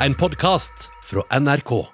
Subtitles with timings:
[0.00, 1.86] en podkast fra NRK.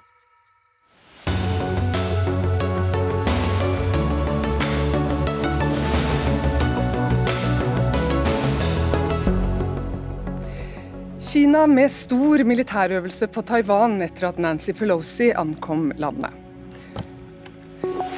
[11.33, 16.32] Kina med stor militærøvelse på Taiwan etter at Nancy Pelosi ankom landet.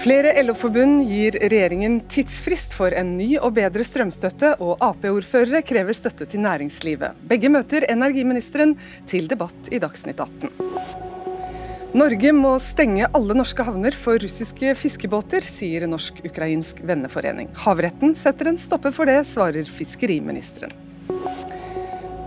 [0.05, 6.27] Flere LO-forbund gir regjeringen tidsfrist for en ny og bedre strømstøtte, og Ap-ordførere krever støtte
[6.29, 7.17] til næringslivet.
[7.25, 8.75] Begge møter energiministeren
[9.09, 10.51] til debatt i Dagsnytt 18.
[11.97, 17.49] Norge må stenge alle norske havner for russiske fiskebåter, sier Norsk-ukrainsk venneforening.
[17.65, 20.83] Havretten setter en stopper for det, svarer fiskeriministeren.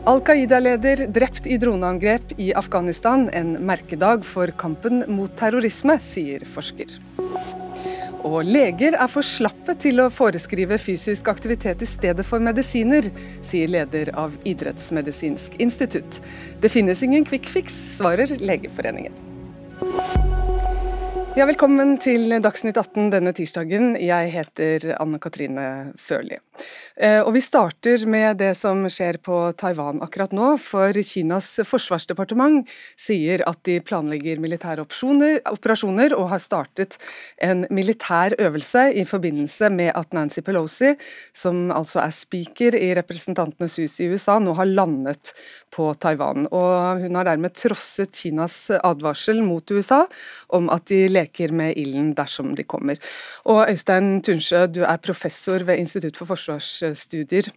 [0.09, 6.99] Al Qaida-leder drept i droneangrep i Afghanistan, en merkedag for kampen mot terrorisme, sier forsker.
[8.29, 13.09] Og leger er for slappe til å foreskrive fysisk aktivitet i stedet for medisiner,
[13.41, 16.21] sier leder av Idrettsmedisinsk institutt.
[16.61, 19.17] Det finnes ingen kvikkfiks, svarer Legeforeningen.
[21.39, 23.93] Ja, velkommen til Dagsnytt 18 denne tirsdagen.
[24.03, 26.35] Jeg heter Anne Katrine Førli.
[26.99, 30.57] Eh, og Vi starter med det som skjer på Taiwan akkurat nå.
[30.59, 32.67] For Kinas forsvarsdepartement
[32.99, 36.99] sier at de planlegger militære operasjoner og har startet
[37.39, 40.97] en militær øvelse i forbindelse med at Nancy Pelosi,
[41.31, 45.31] som altså er speaker i Representantenes hus i USA, nå har landet
[45.71, 46.51] på Taiwan.
[46.51, 50.03] Og Hun har dermed trosset Kinas advarsel mot USA
[50.49, 52.99] om at de leker leker med ilden dersom de kommer.
[53.47, 57.51] Og Øystein Tunsjø, du er professor ved Institutt for forsvarsstudier.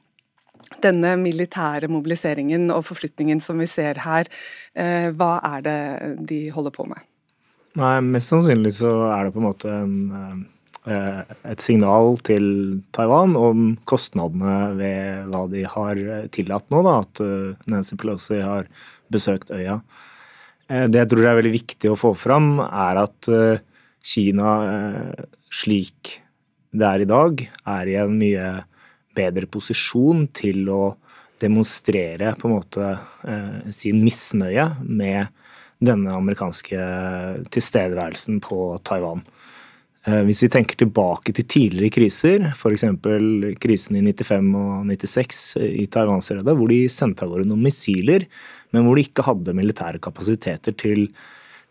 [0.82, 4.26] Denne militære mobiliseringen og forflytningen som vi ser her,
[4.76, 7.02] eh, hva er det de holder på med?
[7.76, 10.46] Nei, Mest sannsynlig så er det på en måte en,
[10.86, 15.96] eh, et signal til Taiwan om kostnadene ved hva de har
[16.32, 18.68] tillatt nå, da, at eh, Nancy Pelosi har
[19.12, 19.82] besøkt øya.
[20.72, 23.28] Det jeg tror er veldig viktig å få fram, er at
[24.02, 26.18] Kina, eh, slik
[26.72, 28.64] det er i dag, er i en mye
[29.16, 30.96] bedre posisjon til å
[31.42, 32.88] demonstrere på en måte
[33.28, 35.30] eh, sin misnøye med
[35.82, 36.80] denne amerikanske
[37.54, 39.24] tilstedeværelsen på Taiwan.
[40.08, 42.88] Eh, hvis vi tenker tilbake til tidligere kriser, f.eks.
[43.62, 48.26] krisen i 95 og 96 i Taiwanstredet, hvor de sendte av gårde noen missiler,
[48.72, 51.08] men hvor de ikke hadde militære kapasiteter til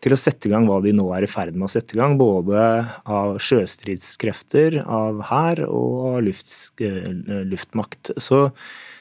[0.01, 1.99] til å sette i gang hva de nå er i ferd med å sette i
[1.99, 2.17] gang.
[2.19, 2.61] Både
[3.05, 6.49] av sjøstridskrefter, av hær og av luft,
[6.81, 7.05] eh,
[7.47, 8.13] luftmakt.
[8.17, 8.47] Så,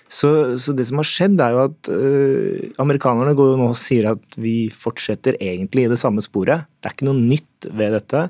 [0.06, 3.80] så, så, det som har skjedd, er jo at øh, amerikanerne går jo nå og
[3.80, 6.68] sier at vi fortsetter egentlig i det samme sporet.
[6.80, 8.26] Det er ikke noe nytt ved dette.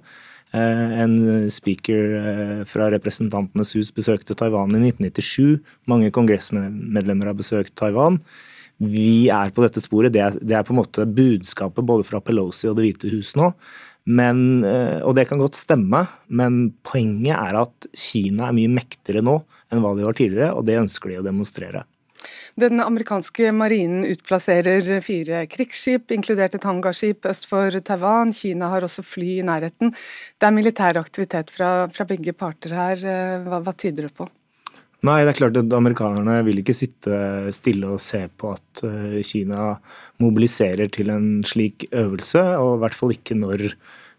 [0.50, 1.12] Uh, en
[1.46, 5.60] speaker fra Representantenes hus besøkte Taiwan i 1997.
[5.90, 8.18] Mange kongressmedlemmer har besøkt Taiwan
[8.80, 10.12] vi er på dette sporet.
[10.14, 13.34] Det er, det er, på en måte budskapet både fra Pelosi og Det hvite hus
[13.38, 13.52] nå.
[14.08, 19.22] Men, eh, og det kan godt stemme, men poenget er at Kina er mye mektigere
[19.22, 19.36] nå
[19.70, 21.84] enn hva de var tidligere, og det ønsker de å demonstrere.
[22.60, 28.34] Den amerikanske marinen utplasserer fire krigsskip, inkludert et hangarskip øst for Taiwan.
[28.36, 29.94] Kina har også fly i nærheten.
[30.40, 33.04] Det er militær aktivitet fra, fra begge parter her.
[33.04, 34.28] Eh, hva, hva tyder det på?
[35.00, 37.14] Nei, det er klart at amerikanerne vil ikke sitte
[37.56, 39.70] stille og se på at eh, Kina
[40.20, 43.64] mobiliserer til en slik øvelse, og i hvert fall ikke når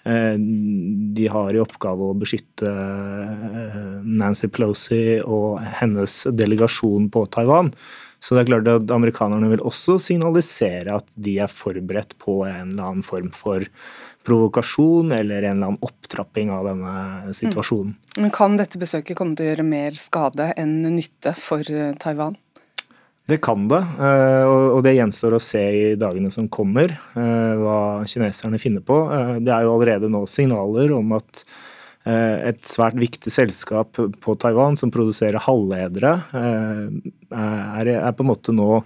[0.04, 7.70] de har i oppgave å beskytte eh, Nancy Pelosi og hennes delegasjon på Taiwan.
[8.22, 12.76] Så det er klart at amerikanerne vil også signalisere at de er forberedt på en
[12.76, 13.66] eller annen form for
[14.26, 17.96] provokasjon eller en eller annen opptrapping av denne situasjonen.
[17.96, 18.22] Mm.
[18.22, 22.38] Men Kan dette besøket komme til å gjøre mer skade enn nytte for eh, Taiwan?
[23.32, 28.04] Det kan det, eh, og det gjenstår å se i dagene som kommer eh, hva
[28.10, 28.98] kineserne finner på.
[29.40, 31.46] Det er jo allerede nå signaler om at
[32.02, 36.16] et svært viktig selskap på Taiwan som produserer halvledere,
[37.30, 38.80] er på en måte nå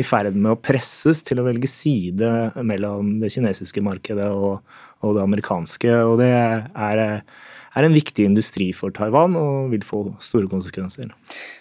[0.00, 2.30] i ferd med å presses til å velge side
[2.64, 4.64] mellom det kinesiske markedet og
[5.04, 5.92] det amerikanske.
[6.08, 7.04] Og det er,
[7.76, 11.12] er en viktig industri for Taiwan og vil få store konsekvenser.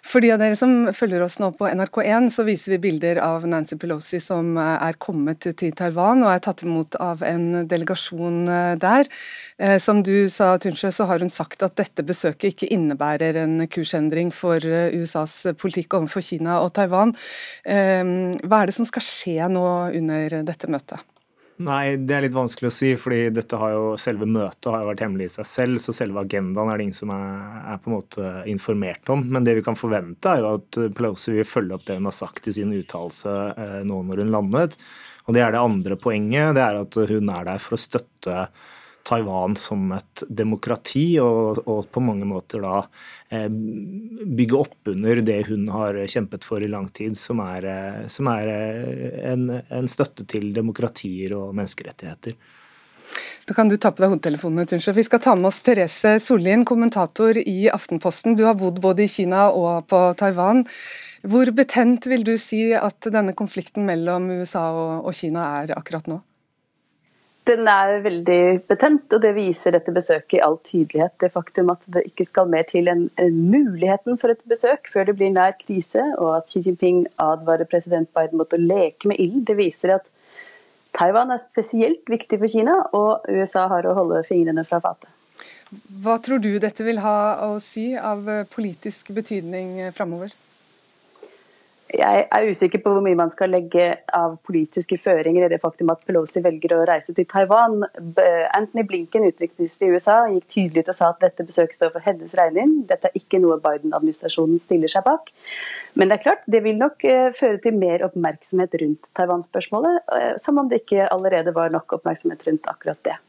[0.04, 3.46] For de av dere som følger oss nå på NRK1, så viser vi bilder av
[3.48, 8.74] Nancy Pelosi som er kommet til Taiwan og er tatt imot av en delegasjon eh,
[8.82, 9.10] der.
[9.62, 13.68] Eh, som du sa, Tunsjø, så har hun sagt at dette besøket ikke innebærer en
[13.72, 17.16] kursendring for eh, USAs politikk overfor Kina og Taiwan.
[17.64, 19.66] Hva er det som skal skje nå
[19.98, 21.11] under dette møtet?
[21.62, 24.90] Nei, det er litt vanskelig å si, fordi dette har jo, selve møtet har jo
[24.90, 27.28] vært hemmelig i seg selv, så selve agendaen er det ingen som er,
[27.62, 29.24] er, på en måte informert om.
[29.36, 32.18] Men det vi kan forvente, er jo at Pelosi vil følge opp det hun har
[32.18, 34.78] sagt i sin uttalelse eh, nå når hun landet.
[35.28, 36.56] Og det er det andre poenget.
[36.58, 38.38] Det er at hun er der for å støtte
[39.08, 42.82] Taiwan som et demokrati, og, og på mange måter da
[43.34, 48.00] eh, bygge opp under det hun har kjempet for i lang tid, som er, eh,
[48.12, 52.38] som er eh, en, en, støtte til demokratier og menneskerettigheter.
[53.50, 54.94] Da kan du ta på deg hodetelefonene, Tunche.
[54.96, 58.38] Vi skal ta med oss Therese Sollien, kommentator i Aftenposten.
[58.40, 60.64] Du har bodd både i Kina og på Taiwan.
[61.28, 64.70] Hvor betent vil du si at denne konflikten mellom USA
[65.02, 66.22] og Kina er akkurat nå?
[67.50, 71.16] Den er veldig betent, og det viser dette besøket i all tydelighet.
[71.24, 75.16] Det faktum at det ikke skal mer til enn muligheten for et besøk før det
[75.18, 79.42] blir nær krise, og at Xi Jinping advarer president Biden mot å leke med ild,
[79.50, 80.06] det viser at
[80.94, 85.10] Taiwan er spesielt viktig for Kina, og USA har å holde fingrene fra fatet.
[86.04, 87.18] Hva tror du dette vil ha
[87.48, 90.34] å si av politisk betydning framover?
[91.92, 93.86] Jeg er usikker på hvor mye man skal legge
[94.16, 97.82] av politiske føringer i det faktum at Pelosi velger å reise til Taiwan.
[98.56, 102.06] Anthony Blinken, utenriksminister i USA, gikk tydelig ut og sa at dette besøket står for
[102.06, 102.78] hennes regning.
[102.88, 105.34] Dette er ikke noe Biden-administrasjonen stiller seg bak.
[106.00, 110.32] Men det er klart, det vil nok eh, føre til mer oppmerksomhet rundt Taiwan-spørsmålet, eh,
[110.40, 113.20] som om det ikke allerede var nok oppmerksomhet rundt akkurat det.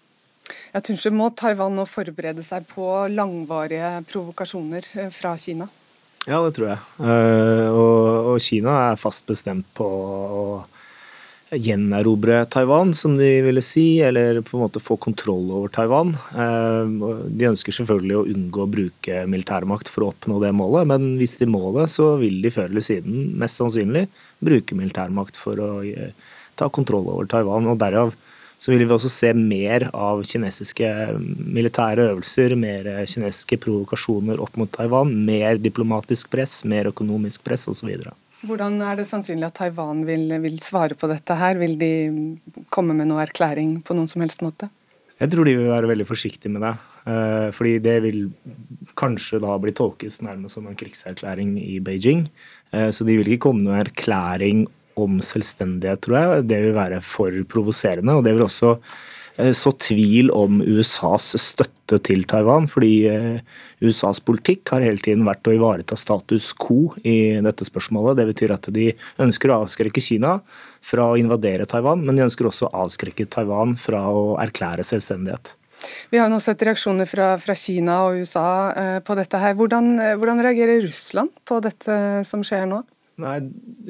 [0.73, 5.69] Ja, Tunche, må Taiwan nå forberede seg på langvarige provokasjoner eh, fra Kina?
[6.27, 6.83] Ja, det tror jeg.
[7.03, 10.45] Uh, og, Kina er fast bestemt på å
[11.53, 16.15] gjenerobre Taiwan, som de ville si, eller på en måte få kontroll over Taiwan.
[16.33, 21.17] Uh, de ønsker selvfølgelig å unngå å bruke militærmakt for å oppnå det målet, men
[21.21, 24.07] hvis de må det, så vil de før eller siden mest sannsynlig
[24.41, 27.67] bruke militærmakt for å uh, ta kontroll over Taiwan.
[27.67, 28.15] og derav
[28.63, 30.89] så vil vi også se mer av kinesiske
[31.19, 37.91] militære øvelser, mer kinesiske provokasjoner opp mot Taiwan, mer diplomatisk press, mer økonomisk press osv.
[38.47, 41.59] Hvordan er det sannsynlig at Taiwan vil, vil, svare på dette her?
[41.59, 41.91] Vil de
[42.75, 44.71] komme med noe erklæring på noen som helst måte?
[45.19, 46.73] Jeg tror de vil være veldig forsiktige med det.
[47.07, 48.21] Eh, fordi det vil
[48.99, 52.29] kanskje da bli tolket nærmest som en krigserklæring i Beijing.
[52.71, 54.65] Eh, så de vil ikke komme med noen erklæring
[55.01, 56.47] om selvstendighet, tror jeg.
[56.51, 58.17] Det vil være for provoserende.
[58.19, 58.75] Og det vil også
[59.39, 65.27] eh, så tvil om USAs støtte til Taiwan, fordi eh, USAs politikk har hele tiden
[65.29, 68.21] vært å ivareta status quo i dette spørsmålet.
[68.21, 68.91] Det betyr at de
[69.23, 70.39] ønsker å avskrekke Kina
[70.83, 75.57] fra å invadere Taiwan, men de ønsker også å avskrekke Taiwan fra å erklære selvstendighet.
[76.13, 79.41] Vi har nå sett reaksjoner fra, fra Kina og USA eh, på dette.
[79.43, 79.57] her.
[79.59, 81.97] Hvordan, hvordan reagerer Russland på dette
[82.29, 82.85] som skjer nå?
[83.21, 83.37] Nei,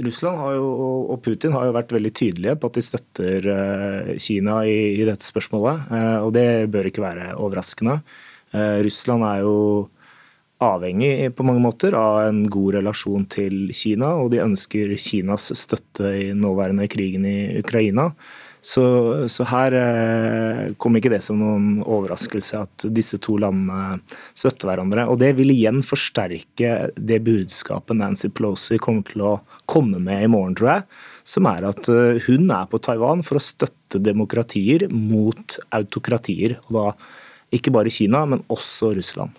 [0.02, 0.66] Russland jo,
[1.14, 5.04] og Putin har jo vært veldig tydelige på at de støtter uh, Kina i, i,
[5.06, 5.86] dette spørsmålet.
[5.92, 8.00] Uh, og det bør ikke være overraskende.
[8.50, 9.56] Uh, Russland er jo
[10.62, 16.12] avhengig på mange måter av en god relasjon til Kina, og de ønsker Kinas støtte
[16.18, 18.10] i nåværende krigen i Ukraina.
[18.62, 18.82] Så,
[19.26, 23.99] så, her eh, kom ikke det som noen overraskelse at disse to landene
[24.38, 25.09] støtter hverandre.
[25.11, 29.32] Og det vil igjen forsterke det budskapet Nancy Pelosi kommer til å
[29.67, 30.87] komme med i morgen, tror jeg.
[31.35, 36.61] Som er at eh, hun er på Taiwan for å støtte demokratier mot autokratier.
[36.69, 36.87] Og da
[37.59, 39.35] ikke bare Kina, men også Russland.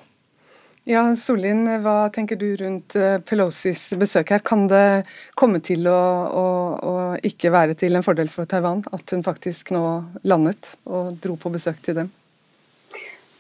[0.83, 4.41] Ja, Sollien, hva tenker du rundt eh, Pelosis besøk her?
[4.43, 5.05] Kan det
[5.39, 6.43] komme til å, å,
[6.75, 9.83] å, ikke være til en fordel for Taiwan at hun faktisk nå
[10.27, 12.11] landet og dro på besøk til dem?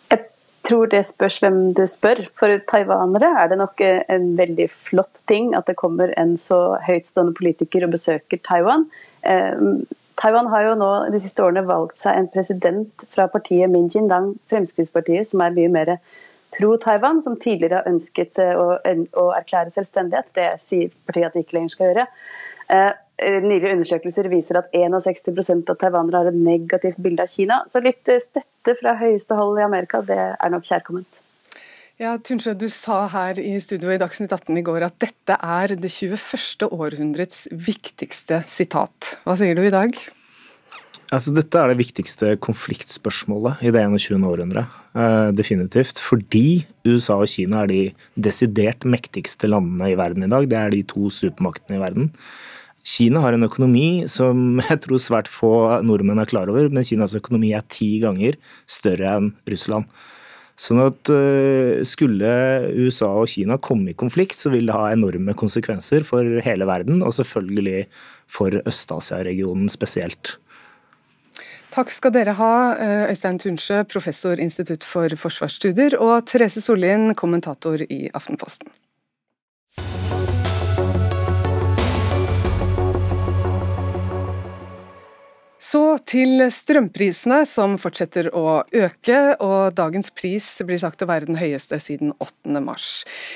[0.07, 0.23] Jeg
[0.63, 2.23] tror det spørs hvem du spør.
[2.31, 6.77] For taiwanere er det nok eh, en veldig flott ting at det kommer en så
[6.87, 8.87] høytstående politiker og besøker Taiwan.
[9.27, 9.83] Eh,
[10.15, 14.37] Taiwan har jo nå de siste årene valgt seg en president fra partiet Min Jindang,
[14.47, 15.97] Fremskrittspartiet, som er mye mer
[16.57, 20.31] pro-Taiwan, som tidligere har ønsket eh, å, å, erklære selvstendighet.
[20.35, 22.05] Det sier partiet at de ikke lenger skal gjøre.
[22.69, 22.91] Eh,
[23.23, 27.61] eh Nylige undersøkelser viser at 61% av taiwanere har et negativt bilde av Kina.
[27.67, 31.21] Så litt eh, støtte fra høyeste hold i Amerika, det er nok kjærkomment.
[32.01, 35.75] Ja, Tunsjø, Du sa her i studio i Dagsnytt 18 i går at dette er
[35.77, 36.65] det 21.
[36.73, 39.17] århundrets viktigste sitat.
[39.23, 39.93] Hva sier du i dag?
[41.13, 44.23] Altså, dette er det viktigste konfliktspørsmålet i det 21.
[44.25, 44.79] århundret.
[44.97, 46.01] Uh, definitivt.
[46.01, 47.81] Fordi USA og Kina er de
[48.29, 50.47] desidert mektigste landene i verden i dag.
[50.49, 52.09] Det er de to supermaktene i verden.
[52.83, 55.53] Kina har en økonomi som jeg tror svært få
[55.85, 59.85] nordmenn er klar over, men Kinas økonomi er ti ganger større enn Russland.
[60.59, 62.33] Sånn at uh, skulle
[62.73, 67.05] USA og Kina komme i konflikt, så vil det ha enorme konsekvenser for hele verden,
[67.05, 67.85] og selvfølgelig
[68.33, 70.39] for Øst-Asia-regionen spesielt.
[71.73, 77.81] Takk skal dere ha, eh, Øystein Tunsjø, professor Institutt for forsvarsstudier, og Therese Sollien, kommentator
[77.89, 78.69] i Aftenposten.
[85.73, 91.39] Så til strømprisene, som fortsetter å øke, og dagens pris blir sagt å være den
[91.39, 92.59] høyeste siden 8.
[92.61, 92.89] mars.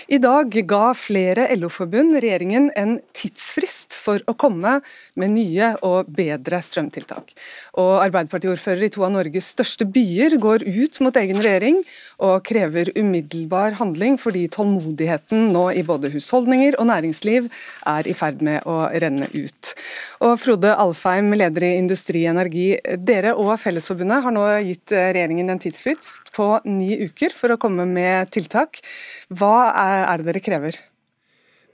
[0.06, 4.76] I dag ga flere LO-forbund regjeringen en tidsfrist for å komme
[5.18, 7.34] med nye og bedre strømtiltak.
[7.82, 11.82] Og Arbeiderpartiordfører i to av Norges største byer går ut mot egen regjering
[12.22, 17.50] og krever umiddelbar handling fordi tålmodigheten nå i både husholdninger og næringsliv
[17.96, 19.74] er i ferd med å renne ut.
[20.22, 22.68] Og Frode Alfheim, leder i Industri Industri Energi.
[22.98, 27.60] Dere og Fellesforbundet har nå gitt eh, regjeringen en tidsfrist på ni uker for å
[27.62, 28.82] komme med tiltak.
[29.30, 30.80] Hva er det dere krever?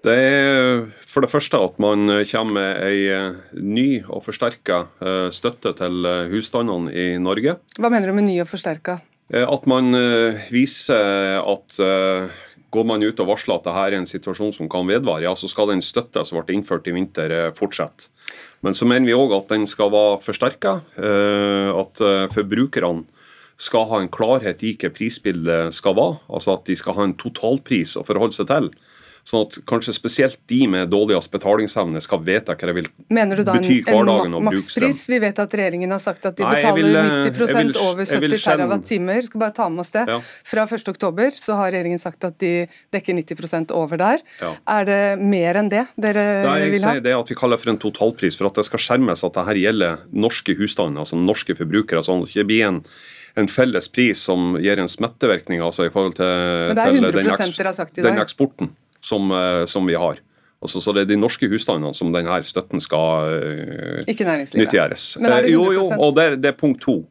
[0.03, 5.27] Det er for det første at man kommer med ei eh, ny og forsterka eh,
[5.33, 7.57] støtte til husstandene i Norge.
[7.79, 8.99] Hva mener du med ny og forsterka?
[9.33, 9.95] At man
[10.51, 11.77] viser at
[12.73, 15.49] går man ut og varsler at dette er en situasjon som kan vedvare, ja, så
[15.51, 18.09] skal den støtta som ble innført i vinter, fortsette.
[18.63, 20.77] Men så mener vi òg at den skal være forsterka.
[20.95, 23.03] Eh, at eh, forbrukerne
[23.59, 26.21] skal ha en klarhet i hva prisbildet skal være.
[26.31, 28.71] Altså at de skal ha en totalpris å forholde seg til.
[29.23, 33.45] Sånn at kanskje spesielt de med dårligst betalingsevne skal vite hva det vil Mener du
[33.47, 34.47] da bety en, hverdagen strøm.
[34.49, 34.99] makspris?
[35.13, 36.97] Vi vet at regjeringen har sagt at de Nei, betaler vil,
[37.31, 39.21] 90 vil, over 70 TWh.
[39.29, 40.03] Skal bare ta med oss det.
[40.11, 40.19] Ja.
[40.51, 42.51] Fra 1.10 så har regjeringen sagt at de
[42.91, 44.25] dekker 90 over der.
[44.43, 44.51] Ja.
[44.75, 46.97] Er det mer enn det dere Nei, jeg vil ha?
[47.07, 50.03] Det at vi kaller for en totalpris, for at det skal skjermes at dette gjelder
[50.11, 52.03] norske husstander, altså norske forbrukere.
[52.03, 52.83] sånn at det ikke blir en
[53.33, 56.27] en felles pris som gir en smittevirkning altså i forhold til,
[56.69, 58.11] Men det 100 til den, dere har sagt i dag.
[58.11, 58.69] den eksporten
[59.03, 60.19] som, eh, som vi har.
[60.63, 65.17] Altså, så det er de norske husstandene som denne støtten skal uh, nyttiggjøres.
[65.19, 65.49] Men er det 100%?
[65.49, 67.01] Eh, jo, jo, og det, det, er punkt to.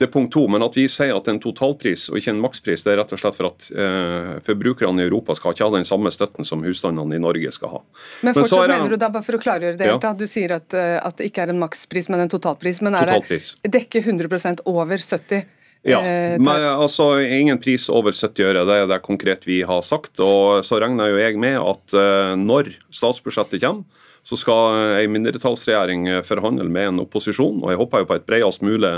[0.00, 2.40] Det er punkt to, Men at vi sier at er en totalpris og ikke en
[2.40, 5.74] makspris, det er rett og slett for at uh, forbrukerne i Europa skal ikke ha
[5.76, 7.82] den samme støtten som husstandene i Norge skal ha.
[8.24, 10.14] Men fortsatt men mener du da, bare for å klargjøre det, ja.
[10.16, 12.80] du sier at, at, det ikke er en makspris, men en totalpris.
[12.84, 13.52] Men er totalpris.
[13.60, 15.44] det dekke 100% over 70
[15.86, 18.64] ja, eh, men altså ingen pris over 70 øre.
[18.68, 20.18] Det er det konkret vi har sagt.
[20.22, 26.08] Og så regner jo jeg med at uh, når statsbudsjettet kommer, så skal ei mindretallsregjering
[26.26, 27.60] forhandle med en opposisjon.
[27.62, 28.96] Og jeg håper jo på et bredest mulig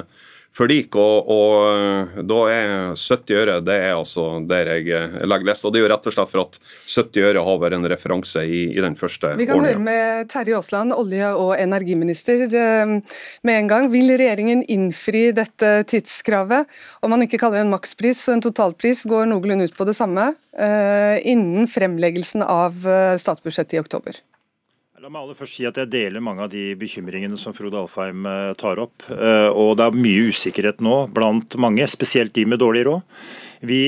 [0.55, 0.97] forlik.
[0.99, 4.87] Og, og, da er 70 øre det er altså der jeg
[5.28, 5.67] legger lest.
[5.67, 6.59] Og det er jo rett og slett for at
[6.95, 10.57] 70 øre har vært en referanse i, i den første Vi kan høre med Terje
[10.59, 12.95] Aasland, olje- og energiminister, eh,
[13.47, 13.90] med en gang.
[13.93, 16.69] Vil regjeringen innfri dette tidskravet?
[17.05, 20.33] Om man ikke kaller det en makspris, en totalpris går noenlunde ut på det samme,
[20.59, 24.19] eh, innen fremleggelsen av eh, statsbudsjettet i oktober?
[24.99, 28.25] La meg aller først si at Jeg deler mange av de bekymringene som Frode Alfheim
[28.26, 29.05] eh, tar opp.
[29.14, 33.21] Eh, og Det er mye usikkerhet nå blant mange, spesielt de med dårlig råd.
[33.69, 33.83] Vi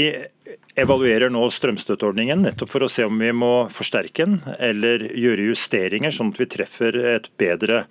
[0.79, 6.14] evaluerer nå strømstøtteordningen nettopp for å se om vi må forsterke den eller gjøre justeringer,
[6.14, 7.85] sånn at vi treffer et bedre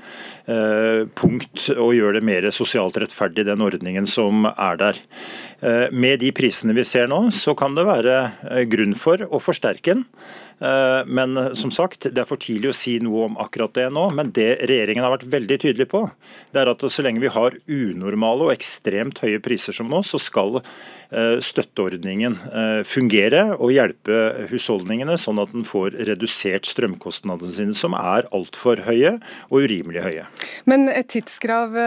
[0.47, 5.05] eh, punkt og gjør det mer sosialt rettferdig, den ordningen som er der.
[5.91, 10.05] Med de prisene vi ser nå, så kan det være grunn for å forsterke den.
[10.59, 14.09] Eh, men som sagt, det er for tidlig å si noe om akkurat det nå.
[14.15, 16.05] Men det regjeringen har vært veldig tydelig på,
[16.53, 20.19] det er at så lenge vi har unormale og ekstremt høye priser som nå, så
[20.21, 27.77] skal eh, støtteordningen eh, fungere og hjelpe husholdningene, sånn at den får redusert strømkostnadene sine,
[27.77, 29.15] som er altfor høye
[29.49, 30.25] og urimelig høye.
[30.69, 31.77] Men et tidskrav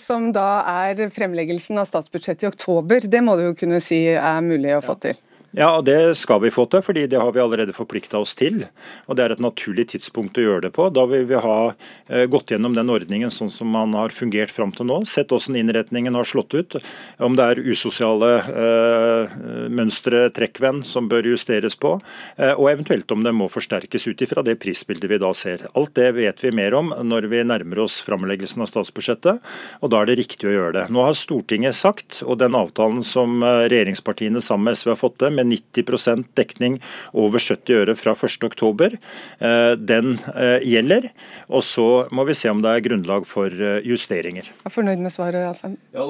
[0.00, 4.44] som da er fremleggelsen av statsbudsjettet i oktober, det må du jo kunne si er
[4.44, 5.18] mulig å få til?
[5.18, 8.66] Ja, og Det skal vi få til, fordi det har vi allerede forplikta oss til.
[9.06, 10.86] og Det er et naturlig tidspunkt å gjøre det på.
[10.94, 11.74] Da vil vi ha
[12.08, 15.02] eh, gått gjennom den ordningen sånn som man har fungert fram til nå.
[15.10, 16.76] Sett hvordan innretningen har slått ut.
[17.18, 19.34] Om det er usosiale eh,
[19.74, 21.96] mønstre, trekkvenn, som bør justeres på.
[22.36, 25.66] Eh, og eventuelt om det må forsterkes ut ifra det prisbildet vi da ser.
[25.74, 29.42] Alt det vet vi mer om når vi nærmer oss framleggelsen av statsbudsjettet,
[29.82, 30.86] og da er det riktig å gjøre det.
[30.94, 35.18] Nå har Stortinget sagt, og den avtalen som eh, regjeringspartiene sammen med SV har fått
[35.22, 36.78] til, med 90% dekning
[37.12, 38.96] over 70 øre fra 1.10.
[39.38, 41.10] Eh, den eh, gjelder.
[41.48, 44.50] Og så må vi se om det er grunnlag for eh, justeringer.
[44.50, 45.78] Jeg er fornøyd med svaret, Alfheim?
[45.96, 46.06] Ja,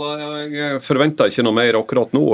[0.51, 2.25] jeg forventer ikke noe mer akkurat nå.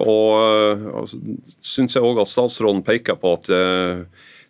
[0.00, 1.14] Og
[1.60, 3.50] syns jeg òg at statsråden peker på at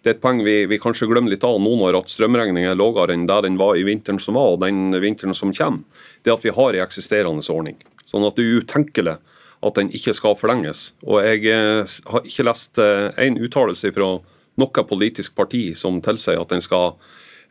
[0.00, 2.78] det er et poeng vi, vi, kanskje glemmer litt av nå når at strømregningen er
[2.78, 6.07] lavere enn der den var i vinteren som var, og den vinteren som kommer.
[6.25, 7.76] Det at vi har en eksisterende ordning.
[8.09, 9.19] Sånn at det er utenkelig
[9.61, 10.90] at den ikke skal forlenges.
[11.05, 14.12] Og jeg eh, har ikke lest én eh, uttalelse fra
[14.61, 16.95] noe politisk parti som tilsier at den skal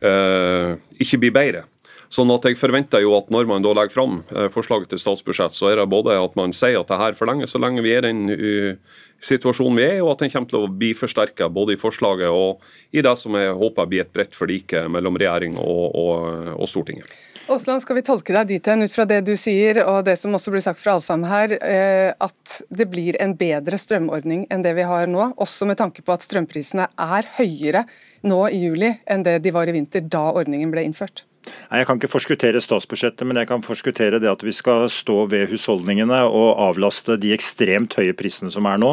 [0.02, 1.66] eh, ikke bli bedre.
[2.10, 4.16] Sånn at jeg forventer jo at når man da legger fram
[4.50, 7.60] forslaget til statsbudsjett, så er det både at man sier at det her forlenges så
[7.62, 8.80] lenge vi er i den
[9.22, 12.34] situasjonen vi er i, og at den kommer til å bli forsterket både i forslaget
[12.34, 16.66] og i det som jeg håper blir et bredt forlik mellom regjering og, og, og
[16.66, 17.14] Stortinget.
[17.50, 20.36] Aasland, skal vi tolke deg dit hen ut fra det du sier, og det som
[20.36, 24.76] også blir sagt fra Alfheim her, eh, at det blir en bedre strømordning enn det
[24.78, 27.82] vi har nå, også med tanke på at strømprisene er høyere
[28.22, 31.24] nå i juli enn det de var i vinter da ordningen ble innført?
[31.48, 35.48] Jeg kan ikke forskuttere statsbudsjettet, men jeg kan forskuttere det at vi skal stå ved
[35.48, 38.90] husholdningene og avlaste de ekstremt høye prisene som er nå.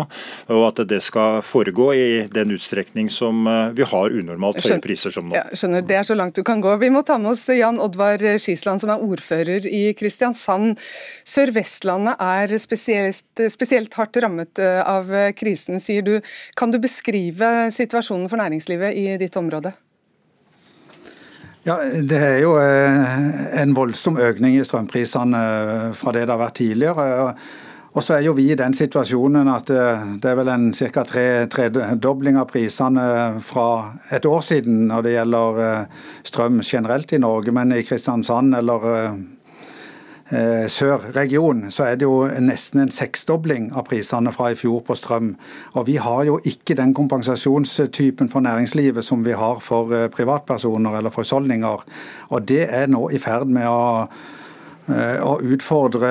[0.53, 5.13] Og at det skal foregå i den utstrekning som eh, vi har unormalt høye priser
[5.13, 5.35] som nå.
[5.35, 6.77] Ja, skjønner, Det er så langt du kan gå.
[6.79, 10.77] Vi må ta med oss Jan Oddvar Skisland, som er ordfører i Kristiansand.
[11.27, 16.15] Sør-Vestlandet er spesielt, spesielt hardt rammet eh, av krisen, sier du.
[16.55, 19.75] Kan du beskrive situasjonen for næringslivet i ditt område?
[21.67, 23.15] Ja, Det er jo eh,
[23.59, 27.07] en voldsom økning i strømprisene eh, fra det det har vært tidligere.
[27.91, 31.03] Og så er jo vi i den situasjonen at eh, det er vel en ca.
[31.51, 33.03] tredobling av prisene
[33.43, 33.67] fra
[34.15, 35.59] et år siden når det gjelder
[36.31, 37.51] strøm generelt i Norge.
[37.51, 38.87] Men i Kristiansand eller
[40.67, 45.29] sør-region, så er det jo nesten en seksdobling av prisene fra i fjor på strøm.
[45.79, 50.97] Og vi har jo ikke den kompensasjonstypen for næringslivet som vi har for eh, privatpersoner
[50.97, 51.85] eller for husholdninger.
[52.29, 54.36] Og det er nå i ferd med å Eh,
[54.87, 56.09] å utfordre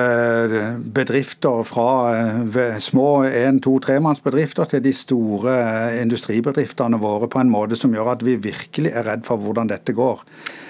[0.93, 7.49] bedrifter fra eh, små en-, to-, tremannsbedrifter til de store eh, industribedriftene våre på en
[7.49, 10.21] måte som gjør at vi virkelig er redd for hvordan dette går.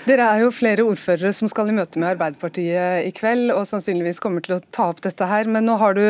[0.07, 4.21] Dere er jo flere ordførere som skal i møte med Arbeiderpartiet i kveld, og sannsynligvis
[4.23, 5.49] kommer til å ta opp dette her.
[5.51, 6.05] Men nå har du,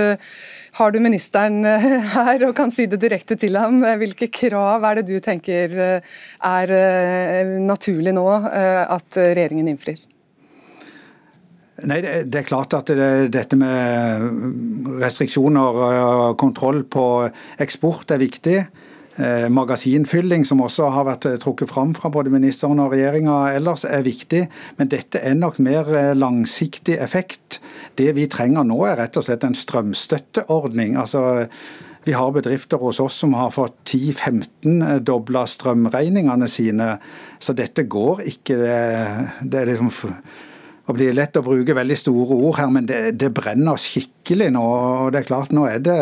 [0.78, 3.82] har du ministeren her og kan si det direkte til ham.
[3.98, 6.76] Hvilke krav er det du tenker er
[7.58, 9.98] naturlig nå at regjeringen innfrir?
[11.86, 17.06] Nei, Det er klart at det, dette med restriksjoner og kontroll på
[17.62, 18.60] eksport er viktig.
[19.18, 24.06] Eh, magasinfylling, som også har vært trukket fram fra både ministeren og regjeringa ellers, er
[24.06, 24.44] viktig.
[24.78, 27.60] Men dette er nok mer eh, langsiktig effekt.
[27.98, 30.98] Det vi trenger nå er rett og slett en strømstøtteordning.
[31.02, 31.46] Altså,
[32.06, 36.94] vi har bedrifter hos oss som har fått 10-15 dobla strømregningene sine.
[37.42, 38.62] Så dette går ikke.
[39.42, 39.90] Det er liksom
[40.88, 44.64] og blir lett å bruke veldig store ord her, men det, det brenner skikkelig nå.
[44.64, 45.98] og det er klart Nå er det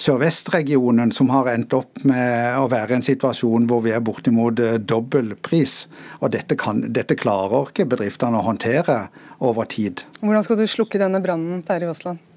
[0.00, 4.60] Sør-Vest-regionen som har endt opp med å være i en situasjon hvor vi er bortimot
[4.60, 5.84] eh, dobbel pris.
[6.20, 9.06] Og dette, kan, dette klarer ikke bedriftene å håndtere
[9.44, 10.04] over tid.
[10.20, 12.33] Hvordan skal du slukke denne brannen, Terje Aasland?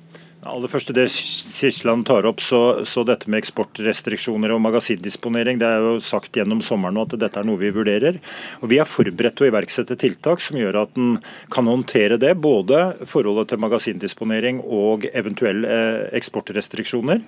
[0.48, 5.84] Aller første det Sisland tar opp, så, så, dette med eksportrestriksjoner og magasindisponering, det er
[5.84, 8.20] jo sagt gjennom sommeren at dette er noe vi vurderer.
[8.62, 11.18] Og Vi er forberedt til å iverksette tiltak som gjør at en
[11.54, 12.34] kan håndtere det.
[12.42, 17.24] Både forholdet til magasindisponering og eventuelle eh, eksportrestriksjoner.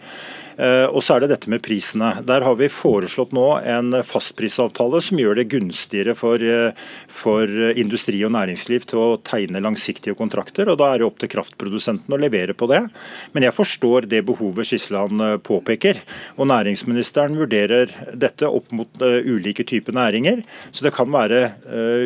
[0.60, 2.12] Eh, og så er det dette med prisene.
[2.28, 6.76] Der har vi foreslått nå en fastprisavtale som gjør det gunstigere for, eh,
[7.08, 7.48] for
[7.80, 10.68] industri og næringsliv til å tegne langsiktige kontrakter.
[10.68, 12.90] og Da er det opp til kraftprodusenten å levere på det.
[13.34, 16.02] Men jeg forstår det behovet Skisland eh, påpeker.
[16.38, 20.44] Og næringsministeren vurderer dette opp mot ulike typer næringer.
[20.72, 21.54] Så det kan være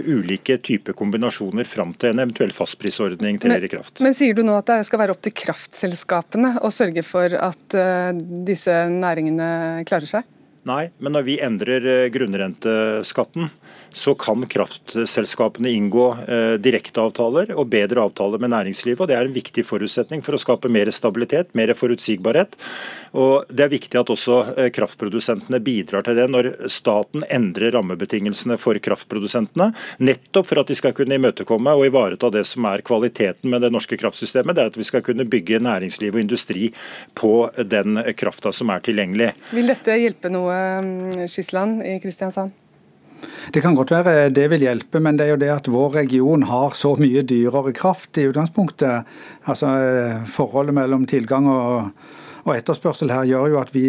[0.06, 4.02] ulike typer kombinasjoner fram til en eventuell fastprisordning trer i kraft.
[4.02, 7.78] Men sier du nå at det skal være opp til kraftselskapene å sørge for at
[8.46, 10.30] disse næringene klarer seg?
[10.68, 13.50] Nei, men når vi endrer grunnrenteskatten,
[13.94, 19.02] så kan kraftselskapene inngå eh, direkteavtaler og bedre avtaler med næringslivet.
[19.02, 22.58] og Det er en viktig forutsetning for å skape mer stabilitet, mer forutsigbarhet.
[23.14, 28.58] Og Det er viktig at også eh, kraftprodusentene bidrar til det når staten endrer rammebetingelsene
[28.62, 29.70] for kraftprodusentene.
[30.02, 33.72] Nettopp for at de skal kunne imøtekomme og ivareta det som er kvaliteten med det
[33.74, 34.58] norske kraftsystemet.
[34.58, 36.72] Det er at vi skal kunne bygge næringsliv og industri
[37.14, 39.32] på den krafta som er tilgjengelig.
[39.54, 42.63] Vil dette hjelpe noe, mm, Skisland i Kristiansand?
[43.54, 46.44] Det kan godt være det vil hjelpe, men det er jo det at vår region
[46.50, 49.08] har så mye dyrere kraft i utgangspunktet.
[49.46, 49.72] Altså
[50.32, 51.92] Forholdet mellom tilgang og,
[52.44, 53.88] og etterspørsel her gjør jo at vi,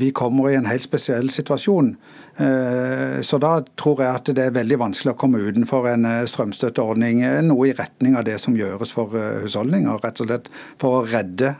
[0.00, 1.96] vi kommer i en helt spesiell situasjon.
[2.36, 6.22] Eh, så da tror jeg at det er veldig vanskelig å komme utenfor en eh,
[6.30, 7.20] strømstøtteordning.
[7.26, 9.12] Eh, noe i retning av det som gjøres for
[9.44, 10.00] husholdninger.
[10.02, 10.48] Rett og slett
[10.80, 11.52] for å redde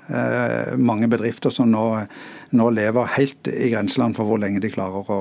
[0.81, 1.85] mange bedrifter som nå,
[2.57, 5.21] nå lever helt i grenseland for hvor lenge de klarer å,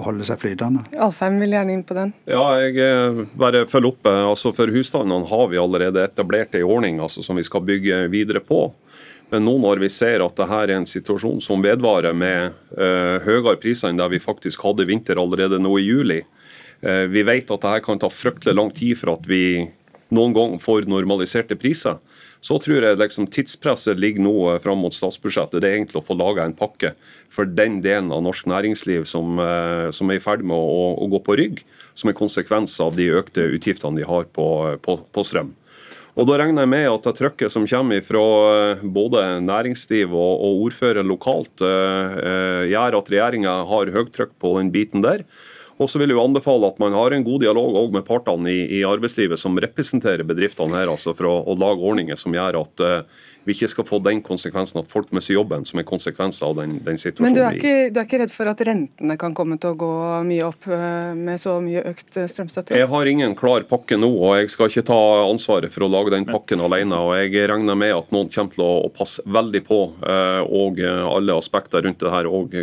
[0.00, 0.82] å holde seg flytende.
[0.98, 2.14] Alfheim vil gjerne inn på den.
[2.30, 4.10] Ja, jeg bare følger opp.
[4.10, 8.42] Altså For husstandene har vi allerede etablert en ordning altså, som vi skal bygge videre
[8.44, 8.68] på.
[9.30, 13.58] Men nå når vi ser at dette er en situasjon som vedvarer med uh, høyere
[13.62, 16.22] priser enn det vi faktisk hadde i vinter allerede nå i juli,
[16.82, 19.70] uh, vi vet at dette kan ta fryktelig lang tid for at vi
[20.10, 22.00] noen gang får normaliserte priser,
[22.40, 25.60] så tror jeg liksom tidspresset ligger nå eh, fram mot statsbudsjettet.
[25.60, 26.94] Det er egentlig å få laga en pakke
[27.32, 31.08] for den delen av norsk næringsliv som, uh, som er i ferd med å, å,
[31.12, 31.60] gå på rygg,
[31.94, 34.48] som en konsekvens av de økte utgiftene de har på,
[34.82, 35.52] på, på strøm.
[36.18, 40.42] Og Da regner jeg med at det trykket som kommer fra eh, både næringsliv og,
[40.42, 45.24] og ordfører lokalt, eh, gjør at regjeringa har høyt trykk på den biten der.
[45.80, 48.80] Og så vil jeg anbefale at man har en god dialog med partene i, i,
[48.84, 53.22] arbeidslivet som representerer bedriftene her, altså for å, å lage ordninger som gjør at uh,
[53.44, 56.76] vi ikke skal få den konsekvensen at folk mister jobben som en konsekvens av den,
[56.84, 57.30] den situasjonen.
[57.30, 59.78] Men du er, ikke, du er, ikke, redd for at rentene kan komme til å
[59.80, 59.92] gå
[60.28, 62.76] mye opp uh, med så mye økt strømstøtte?
[62.78, 66.14] Jeg har ingen klar pakke nå, og jeg skal ikke ta ansvaret for å lage
[66.14, 67.00] den pakken alene.
[67.00, 71.36] og Jeg regner med at noen kommer til å, passe veldig på, uh, og alle
[71.38, 72.28] aspekter rundt det her.
[72.28, 72.56] og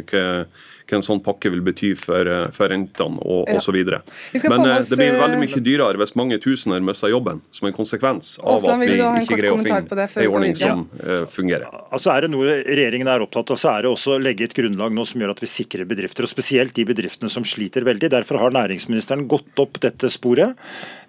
[0.87, 3.57] hva en sånn pakke vil bety for, eh, for rentene og ja.
[3.59, 3.77] osv.
[3.77, 7.75] Men eh, oss, det blir veldig mye dyrere hvis mange tusener mister jobben som en
[7.75, 11.67] konsekvens av Osland, at vi ikke greier å finne en ordning som uh, fungerer.
[11.93, 14.55] Altså Er det noe regjeringen er opptatt av, så er det også å legge et
[14.57, 18.11] grunnlag nå som gjør at vi sikrer bedrifter, og spesielt de bedriftene som sliter veldig.
[18.13, 20.57] Derfor har næringsministeren gått opp dette sporet.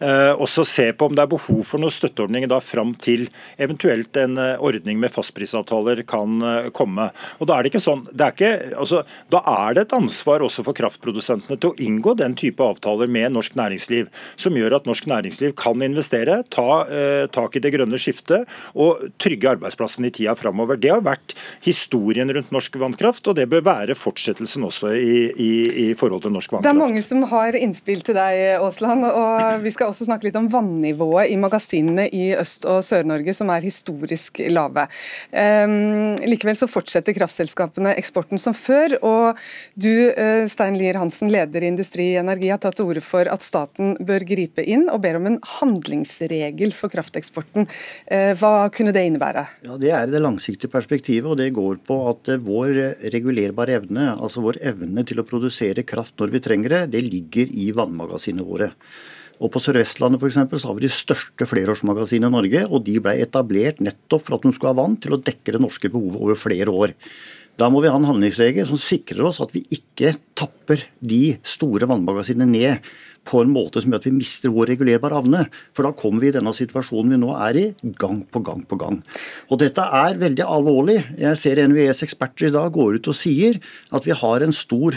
[0.02, 3.26] Uh, og så se på om det er behov for noen støtteordninger da fram til
[3.58, 6.38] eventuelt en ordning med fastprisavtaler kan
[6.74, 7.08] komme.
[7.38, 9.02] Og Da er det ikke sånn, det er ikke, altså,
[9.32, 13.34] da er det et ansvar også for kraftprodusentene til å inngå den type avtaler med
[13.34, 14.08] norsk næringsliv,
[14.40, 19.08] som gjør at norsk næringsliv kan investere, ta eh, tak i det grønne skiftet og
[19.22, 20.78] trygge arbeidsplassene i tida framover.
[20.80, 21.34] Det har vært
[21.64, 25.52] historien rundt norsk vannkraft, og det bør være fortsettelsen også i, i,
[25.84, 26.68] i forhold til norsk vannkraft.
[26.68, 30.38] Det er mange som har innspill til deg, Aasland, og vi skal også snakke litt
[30.38, 34.86] om vannivået i magasinene i Øst- og Sør-Norge, som er historisk lave.
[35.32, 38.98] Um, likevel så fortsetter kraftselskapene eksporten som før.
[39.02, 39.38] og
[39.74, 43.44] du, eh, Stein Lier Hansen, leder i Industri Energi, har tatt til orde for at
[43.46, 47.68] staten bør gripe inn og ber om en handlingsregel for krafteksporten.
[48.06, 49.37] Eh, hva kunne det innebære?
[49.66, 52.74] Ja, Det er det langsiktige perspektivet, og det går på at eh, vår
[53.14, 57.52] regulerbare evne, altså vår evne til å produsere kraft når vi trenger det, det ligger
[57.52, 58.72] i vannmagasinene våre.
[59.38, 62.62] Og På Sør-Vestlandet for eksempel, så har vi de største flerårsmagasinene i Norge.
[62.66, 65.62] og De ble etablert nettopp for at de skulle ha vann til å dekke det
[65.62, 66.94] norske behovet over flere år.
[67.58, 71.88] Da må vi ha en handlingsregel som sikrer oss at vi ikke tapper de store
[71.90, 72.90] vannmagasinene ned
[73.28, 75.44] på en måte som gjør at vi mister vår regulerbare evne.
[75.76, 77.66] For da kommer vi i denne situasjonen vi nå er i,
[78.00, 79.00] gang på gang på gang.
[79.52, 80.98] Og dette er veldig alvorlig.
[81.20, 83.60] Jeg ser NVEs eksperter i dag går ut og sier
[83.94, 84.96] at vi har en stor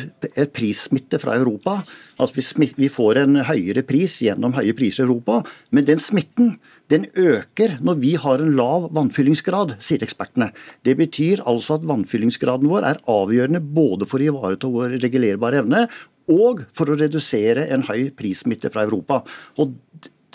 [0.56, 1.82] prissmitte fra Europa.
[2.22, 5.42] Altså vi, får en høyere pris gjennom høye priser i Europa.
[5.74, 6.56] Men den smitten
[6.92, 10.50] den øker når vi har en lav vannfyllingsgrad, sier ekspertene.
[10.84, 15.86] Det betyr altså at vannfyllingsgraden vår er avgjørende både for å ivareta vår regulerbare evne
[16.32, 19.22] og for å redusere en høy prissmitte fra Europa.
[19.62, 19.76] Og,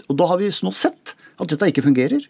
[0.06, 2.24] og da har vi nå sett at dette ikke fungerer.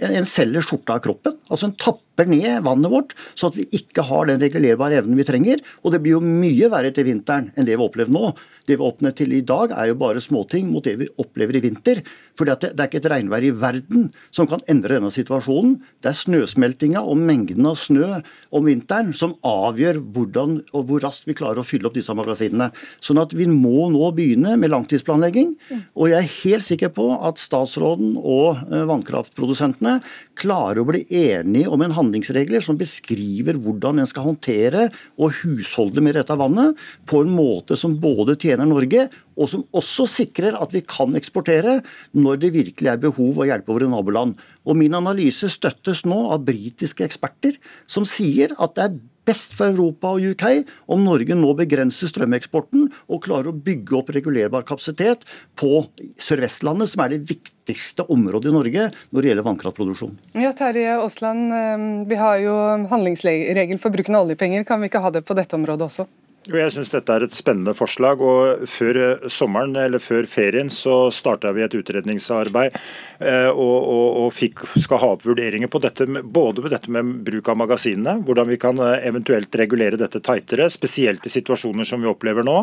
[0.00, 1.36] En, en selger skjorta av kroppen.
[1.48, 1.76] altså En
[2.12, 5.60] tapper ned vannet vårt, så at vi ikke har den regulerbare evnen vi trenger.
[5.82, 8.34] Og det blir jo mye verre til vinteren enn det vi opplever nå.
[8.66, 11.62] Det vi åpner til i dag, er jo bare småting mot det vi opplever i
[11.64, 12.02] vinter.
[12.38, 15.74] For det, er ikke et regnvær i verden som kan endre denne situasjonen.
[16.00, 18.20] Det er snøsmeltinga og mengden av snø
[18.54, 22.70] om vinteren som avgjør hvordan og hvor raskt vi klarer å fylle opp disse magasinene.
[23.02, 25.56] Sånn at vi må nå begynne med langtidsplanlegging.
[25.98, 29.98] Og jeg er helt sikker på at statsråden og eh, vannkraftprodusentene
[30.38, 36.04] klarer å bli enige om en handlingsregler som beskriver hvordan en skal håndtere og husholde
[36.04, 40.74] med dette vannet på en måte som både tjener Norge, og som også sikrer at
[40.74, 41.78] vi kan eksportere
[42.12, 44.36] når det virkelig er behov å hjelpe våre naboland.
[44.68, 49.70] Og Min analyse støttes nå av britiske eksperter, som sier at det er best for
[49.70, 55.26] Europa og UK om Norge nå begrenser strømeksporten og klarer å bygge opp regulerbar kapasitet
[55.58, 55.84] på
[56.20, 60.16] Sør-Vestlandet, som er det viktigste området i Norge når det gjelder vannkraftproduksjon.
[60.42, 62.56] Ja, Terje Aasland, eh, vi har jo
[62.90, 64.66] handlingsregel for bruken av oljepenger.
[64.66, 66.08] Kan vi ikke ha det på dette området også?
[66.50, 68.18] Jeg syns dette er et spennende forslag.
[68.18, 72.74] og Før eh, sommeren eller før ferien så starta vi et utredningsarbeid
[73.22, 77.12] eh, og, og, og fikk, skal ha opp vurderinger på dette, både med dette med
[77.28, 82.02] bruk av magasinene, hvordan vi kan eh, eventuelt regulere dette tightere, spesielt i situasjoner som
[82.02, 82.56] vi opplever nå,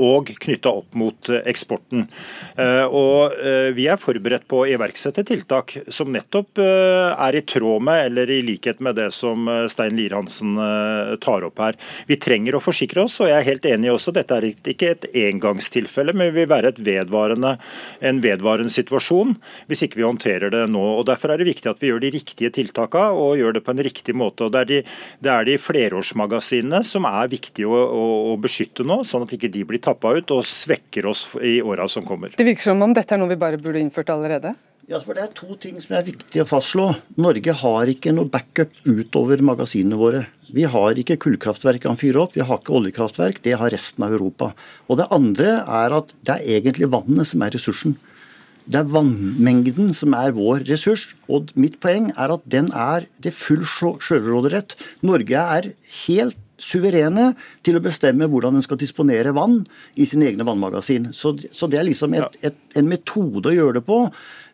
[0.00, 2.06] og knytta opp mot eksporten.
[2.56, 3.34] Og
[3.76, 8.40] Vi er forberedt på å iverksette tiltak som nettopp er i tråd med eller i
[8.44, 10.56] likhet med det som Stein Lier-Hansen
[11.22, 11.78] tar opp her.
[12.08, 13.18] Vi trenger å forsikre oss.
[13.20, 17.56] og jeg er helt enig også, Dette er ikke et engangstilfelle, men vil være vedvarende,
[18.00, 19.36] en vedvarende situasjon
[19.70, 20.84] hvis ikke vi håndterer det nå.
[21.00, 23.74] og Derfor er det viktig at vi gjør de riktige tiltakene og gjør det på
[23.74, 24.46] en riktig måte.
[24.46, 24.80] og Det er de,
[25.24, 29.52] det er de flerårsmagasinene som er viktige å, å, å, beskytte nå, sånn at ikke
[29.52, 32.34] de blir tappa ut og svekker oss i åra som kommer.
[32.36, 34.54] Det virker som om dette er noe vi bare burde innført allerede?
[34.86, 36.84] Ja, for Det er to ting som er viktig å fastslå.
[37.18, 40.20] Norge har ikke noe backup utover magasinene våre.
[40.46, 43.40] Vi har ikke kullkraftverk kan fyre opp, vi har ikke oljekraftverk.
[43.42, 44.52] Det har resten av Europa.
[44.86, 47.96] Og Det andre er at det er egentlig vannet som er ressursen.
[48.62, 51.16] Det er vannmengden som er vår ressurs.
[51.26, 54.78] Og mitt poeng er at den er det full sjølråderett.
[55.02, 55.72] Norge er
[56.06, 57.34] helt suverene
[57.66, 59.60] til å bestemme hvordan en skal disponere vann
[60.00, 61.10] i sine egne vannmagasin.
[61.12, 64.00] Så, så det er liksom et, et, en metode å gjøre det på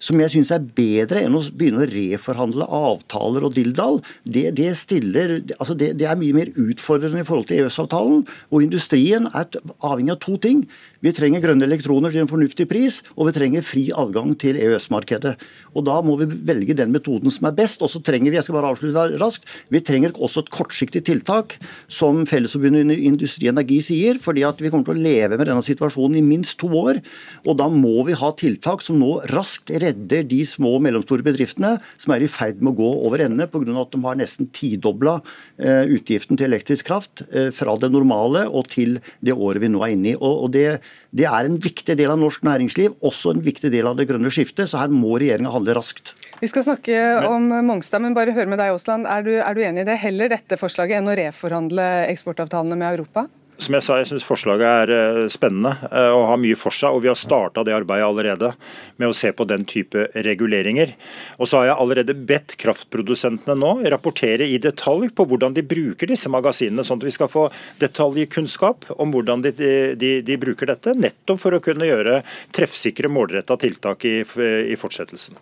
[0.02, 4.00] som jeg syns er bedre enn å begynne å reforhandle avtaler og dilldall.
[4.24, 8.24] Det, det, stiller, altså det, det er mye mer utfordrende i forhold til EØS-avtalen.
[8.50, 9.46] Og industrien er
[9.78, 10.64] avhengig av to ting.
[11.02, 15.34] Vi trenger grønne elektroner til en fornuftig pris, og vi trenger fri adgang til EØS-markedet.
[15.74, 17.82] Og Da må vi velge den metoden som er best.
[17.82, 21.56] Og så trenger vi jeg skal bare avslutte raskt, vi trenger også et kortsiktig tiltak,
[21.88, 26.20] som Fellesforbundet Industri Energi sier, fordi at vi kommer til å leve med denne situasjonen
[26.20, 27.02] i minst to år.
[27.46, 31.74] Og da må vi ha tiltak som nå raskt redder de små og mellomstore bedriftene
[31.98, 33.74] som er i ferd med å gå over ende pga.
[33.82, 35.18] at de har nesten tidobla
[35.58, 39.82] eh, utgiften til elektrisk kraft eh, fra det normale og til det året vi nå
[39.82, 40.16] er inne i.
[40.16, 40.80] Og det
[41.12, 44.32] det er en viktig del av norsk næringsliv, også en viktig del av det grønne
[44.32, 44.70] skiftet.
[44.70, 46.14] Så her må regjeringa handle raskt.
[46.40, 46.96] Vi skal snakke
[47.28, 49.06] om Mongstad, men bare høre med deg, Aasland.
[49.06, 50.00] Er er du enig i det?
[50.02, 53.28] Heller dette forslaget enn å reforhandle eksportavtalene med Europa?
[53.62, 56.90] Som jeg sa, jeg syns forslaget er eh, spennende eh, og har mye for seg.
[56.90, 58.50] og Vi har starta det arbeidet allerede
[58.98, 60.96] med å se på den type reguleringer.
[61.38, 66.10] Og så har jeg allerede bedt kraftprodusentene nå rapportere i detalj på hvordan de bruker
[66.10, 67.46] disse magasinene, sånn at vi skal få
[67.82, 69.54] detaljkunnskap om hvordan de,
[69.94, 70.96] de, de bruker dette.
[70.98, 72.20] Nettopp for å kunne gjøre
[72.56, 75.38] treffsikre, målretta tiltak i, i fortsettelsen.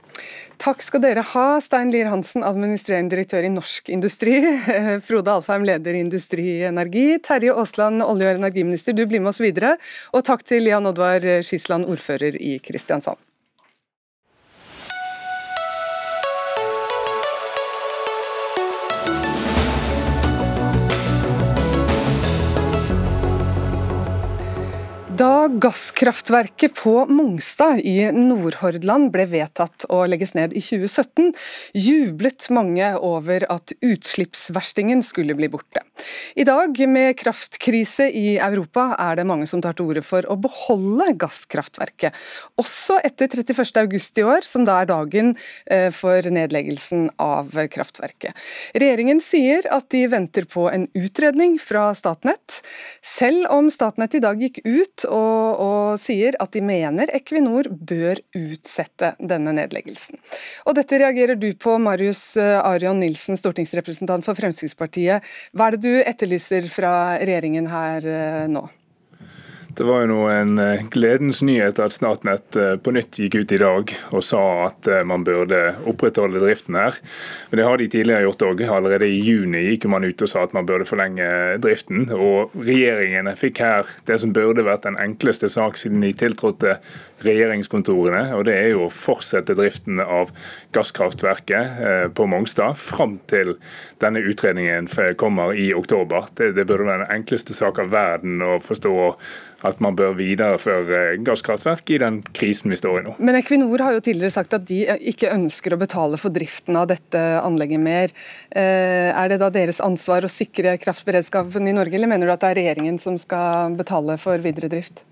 [0.61, 4.35] Takk skal dere ha, Stein Lier Hansen, administrerende direktør i Norsk Industri,
[5.07, 9.41] Frode Alfheim, leder i Industri Energi, Terje Aasland, olje- og energiminister, du blir med oss
[9.41, 9.79] videre,
[10.13, 13.30] og takk til Jan Oddvar Skisland, ordfører i Kristiansand.
[25.21, 31.35] Da gasskraftverket på Mongstad i Nordhordland ble vedtatt å legges ned i 2017,
[31.77, 35.85] jublet mange over at utslippsverstingen skulle bli borte.
[36.39, 40.37] I dag, med kraftkrise i Europa, er det mange som tar til orde for å
[40.41, 42.17] beholde gasskraftverket,
[42.61, 45.35] også etter 31.8 i år, som da er dagen
[45.71, 48.37] eh, for nedleggelsen av kraftverket.
[48.75, 52.61] Regjeringen sier at de venter på en utredning fra Statnett,
[53.05, 58.21] selv om Statnett i dag gikk ut og, og, sier at de mener Equinor bør
[58.37, 60.21] utsette denne nedleggelsen.
[60.69, 65.27] Og Dette reagerer du på, Marius eh, Arion Nilsen, stortingsrepresentant for Fremskrittspartiet.
[65.57, 68.63] Hva er det du etterlyser fra regjeringen her eh, nå?
[69.77, 73.53] Det var jo nå en eh, gledens nyhet at Statnett eh, på nytt gikk ut
[73.55, 76.97] i dag og sa at eh, man burde opprettholde driften her.
[77.51, 78.63] Men det har de tidligere gjort òg.
[78.67, 81.29] Allerede i juni gikk man ut og sa at man burde forlenge
[81.63, 82.09] driften.
[82.17, 86.81] Og regjeringen fikk her det som burde vært den enkleste sak siden de tiltrådte
[87.23, 88.25] regjeringskontorene.
[88.35, 90.33] Og det er jo å fortsette driften av
[90.75, 93.55] gasskraftverket på Mongstad fram til
[94.03, 94.89] denne utredningen
[95.21, 96.27] kommer i oktober.
[96.35, 98.97] Det, det burde være den enkleste sak av verden å forstå
[99.67, 103.17] at man bør videreføre gasskraftverk i den krisen vi står i nå.
[103.19, 106.89] Men Equinor har jo tidligere sagt at de ikke ønsker å betale for driften av
[106.93, 108.15] dette anlegget mer.
[108.51, 112.45] Eh, er det da deres ansvar å sikre kraftberedskapen i Norge, eller mener du at
[112.45, 115.05] det er regjeringen som skal betale for videre drift?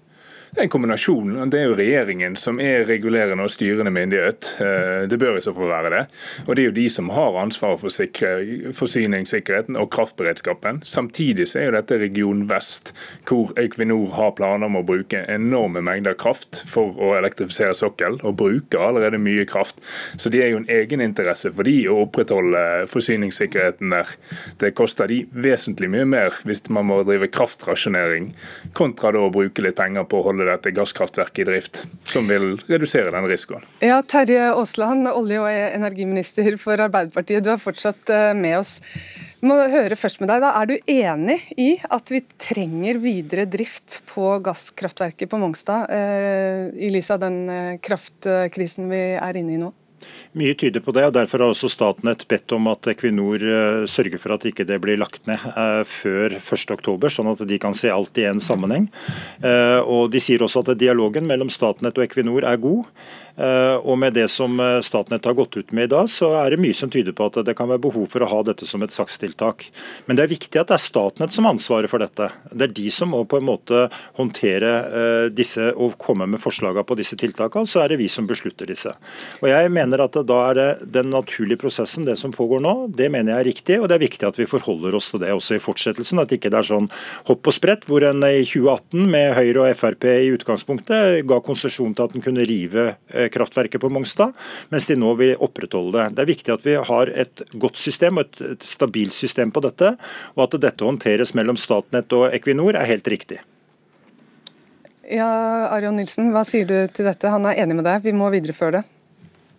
[0.51, 1.35] Det er en kombinasjon.
[1.53, 4.49] Det er jo regjeringen som er regulerende og styrende myndighet.
[4.65, 6.03] Eh, det bør i så fall være det.
[6.47, 10.81] Og det er jo de som har ansvaret for sikre forsyningssikkerheten og kraftberedskapen.
[10.89, 12.95] Samtidig så er jo dette region vest,
[13.29, 18.39] hvor Equinor har planer om å bruke enorme mengder kraft for å elektrifisere sokkel, og
[18.41, 19.83] bruker allerede mye kraft.
[20.17, 24.17] Så det er jo en egeninteresse for de å opprettholde forsyningssikkerheten der.
[24.63, 28.33] Det koster de vesentlig mye mer hvis man må drive kraftrasjonering,
[28.73, 32.29] kontra da å bruke litt penger på å holde holde dette gasskraftverket i drift, som
[32.31, 33.65] vil redusere den risikoen.
[33.85, 38.79] Ja, Terje Aasland, olje- og energiminister for Arbeiderpartiet, du er fortsatt eh, med oss.
[39.43, 44.01] Må høre først med deg da, Er du enig i at vi trenger videre drift
[44.11, 49.61] på gasskraftverket på Mongstad, eh, i lys av den eh, kraftkrisen vi er inne i
[49.63, 49.73] nå?
[50.39, 54.21] Mye tyder på det, og derfor har også Statnett bedt om at Equinor uh, sørger
[54.21, 57.91] for at ikke det blir lagt ned uh, før 1.10, sånn at de kan se
[57.93, 58.91] alt i en sammenheng.
[59.43, 62.93] Uh, og De sier også at dialogen mellom Statnett og Equinor er god.
[63.39, 66.75] Og Med det som Statnett har gått ut med i dag, så er det mye
[66.75, 69.69] som tyder på at det kan være behov for å ha dette som et sakstiltak.
[70.09, 72.33] Men det er viktig at det er Statnett som har ansvaret for dette.
[72.51, 73.85] Det er de som må på en måte
[74.19, 78.67] håndtere disse og komme med forslagene på disse tiltakene, så er det vi som beslutter
[78.67, 78.91] disse.
[79.39, 83.09] Og jeg mener at da er det den naturlige prosessen, det som pågår nå, det
[83.15, 83.79] mener jeg er riktig.
[83.81, 86.21] Og det er viktig at vi forholder oss til det også i fortsettelsen.
[86.21, 86.91] At ikke det er sånn
[87.31, 91.97] hopp og sprett, hvor en i 2018 med Høyre og Frp i utgangspunktet ga konsesjon
[91.97, 94.37] til at en kunne rive eh, kraftverket på Mongstad,
[94.75, 96.09] mens de nå vil opprettholde det.
[96.17, 99.95] Det er viktig at vi har et godt system og et stabilt system på dette,
[100.37, 103.41] og at dette håndteres mellom Statnett og Equinor er helt riktig.
[105.09, 105.29] Ja,
[105.73, 107.31] Arion Nilsen, hva sier du til dette?
[107.33, 108.98] Han er enig med deg, vi må videreføre det.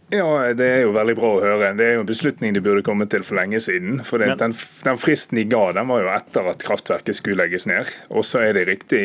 [0.10, 1.74] Ja, Det er jo veldig bra å høre.
[1.78, 4.00] Det er jo en beslutning de burde kommet til for lenge siden.
[4.06, 7.67] For det, den, den, Fristen de ga, den var jo etter at kraftverket skulle legges
[7.69, 7.91] ned.
[8.10, 9.04] Og så er det riktig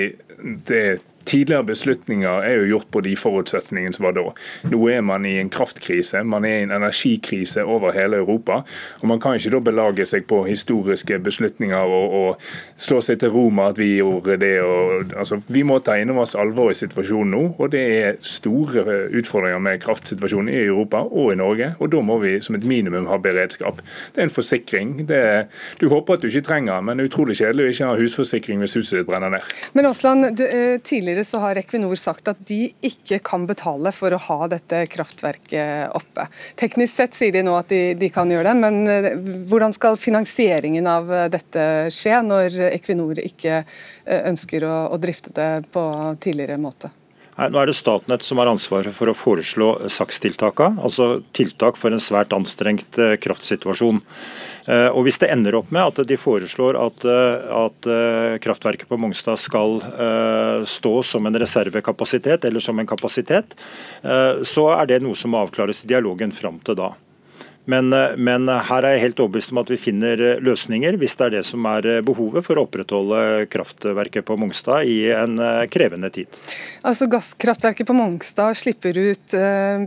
[0.69, 0.85] det
[1.27, 4.25] Tidligere beslutninger er jo gjort på de forutsetningene som var da.
[4.71, 8.63] Nå er man i en kraftkrise, man er i en energikrise over hele Europa.
[9.01, 13.33] og Man kan ikke da belage seg på historiske beslutninger og, og slå seg til
[13.35, 14.55] ro med at vi gjorde det.
[14.63, 18.21] Og, altså, vi må ta inn over oss alvoret i situasjonen nå, og det er
[18.25, 18.85] store
[19.15, 21.73] utfordringer med kraftsituasjonen i Europa og i Norge.
[21.79, 23.81] og Da må vi som et minimum ha beredskap.
[24.15, 24.97] Det er en forsikring.
[25.11, 25.47] Er,
[25.81, 28.63] du håper at du ikke trenger men det er utrolig kjedelig å ikke ha husforsikring
[28.63, 29.53] hvis huset ditt brenner ned.
[29.77, 33.93] Men Osland, du, eh, tidligere Tidligere så har Equinor sagt at de ikke kan betale
[33.95, 36.25] for å ha dette kraftverket oppe.
[36.59, 39.07] Teknisk sett sier de nå at de, de kan gjøre det, men eh,
[39.47, 45.31] hvordan skal finansieringen av eh, dette skje, når Equinor ikke eh, ønsker å, å drifte
[45.39, 45.87] det på
[46.19, 46.91] tidligere måte?
[47.35, 51.95] Nei, nå er det Statnett som har ansvaret for å foreslå sakstiltakene, altså tiltak for
[51.95, 54.03] en svært anstrengt kraftsituasjon.
[54.65, 58.89] Eh, og Hvis det ender opp med at de foreslår at, eh, at eh, kraftverket
[58.89, 59.81] på Mongstad skal
[60.65, 63.55] stå som en reservekapasitet eller som en kapasitet,
[64.47, 66.93] så er det noe som må avklares i dialogen fram til da.
[67.65, 71.17] Men, eh, men, her er jeg helt overbevist om at vi finner eh, løsninger, hvis
[71.17, 75.39] det er det som er eh, behovet for å opprettholde kraftverket på Mongstad i en
[75.73, 76.41] krevende tid.
[76.85, 79.87] Altså Gasskraftverket på Mongstad slipper ut eh,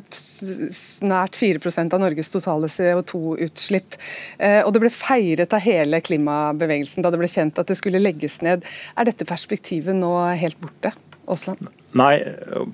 [1.05, 3.99] nært 4% av Norges totale CO2-utslipp.
[4.41, 8.01] Eh, og Det ble feiret av hele klimabevegelsen da det ble kjent at det skulle
[8.01, 8.65] legges ned.
[8.97, 10.95] Er dette perspektivet nå helt borte?
[11.27, 11.69] Aasland?
[11.95, 12.19] Nei,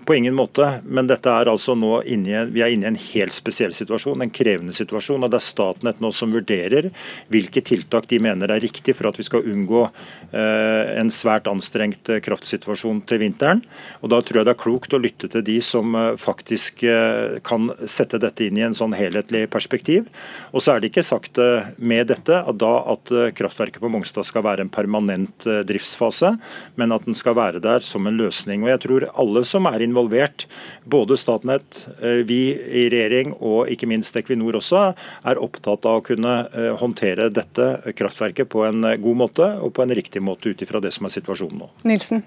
[0.06, 0.66] på ingen måte.
[0.84, 4.32] Men dette er altså nå inne, vi er inne i en helt spesiell situasjon, en
[4.34, 5.22] krevende situasjon.
[5.22, 6.90] og Det er Statnett nå som vurderer
[7.30, 12.10] hvilke tiltak de mener er riktig for at vi skal unngå eh, en svært anstrengt
[12.10, 13.62] eh, kraftsituasjon til vinteren.
[14.02, 17.38] Og Da tror jeg det er klokt å lytte til de som eh, faktisk eh,
[17.46, 20.10] kan sette dette inn i en sånn helhetlig perspektiv.
[20.58, 23.94] Og så er det ikke sagt eh, med dette at da at eh, kraftverket på
[23.94, 26.34] Mongstad skal være en permanent driftsfase,
[26.82, 28.66] men at den skal være der som en løsning.
[28.66, 30.48] Og jeg tror alle som er involvert,
[30.84, 34.86] både Statnett, eh, vi i regjering og ikke minst Equinor også,
[35.24, 39.74] er opptatt av å kunne eh, håndtere dette kraftverket på en eh, god måte og
[39.76, 41.72] på en riktig måte ut ifra det som er situasjonen nå.
[41.88, 42.24] Nilsen.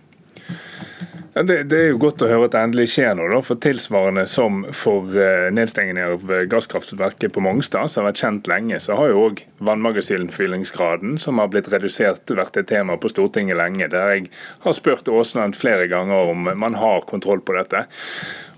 [1.37, 3.43] Det, det, er jo godt å høre at det endelig skjer noe.
[3.45, 8.79] For Tilsvarende som for uh, nedstengingen av gasskraftverket på Mongstad, som har vært kjent lenge,
[8.81, 13.91] så har jo òg vannmagasinfyllingsgraden, som har blitt redusert, vært et tema på Stortinget lenge.
[13.93, 14.31] Der jeg
[14.65, 17.85] har spurt Aasland flere ganger om man har kontroll på dette.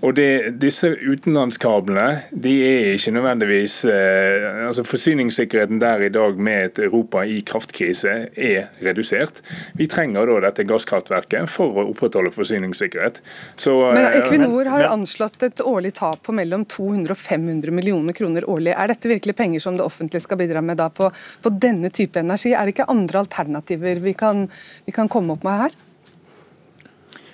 [0.05, 6.65] Og det, Disse utenlandskablene de er ikke nødvendigvis eh, altså Forsyningssikkerheten der i dag med
[6.65, 9.41] et Europa i kraftkrise er redusert.
[9.75, 12.31] Vi trenger da dette gasskraftverket for å opprettholde
[12.69, 13.21] forsyningssikkerhet.
[13.55, 18.13] Så, Men eh, Equinor har anslått et årlig tap på mellom 200 og 500 millioner
[18.13, 18.73] kroner årlig.
[18.73, 22.19] Er dette virkelig penger som det offentlige skal bidra med da på, på denne type
[22.19, 22.53] energi?
[22.53, 24.47] Er det ikke andre alternativer vi kan,
[24.85, 25.77] vi kan komme opp med her?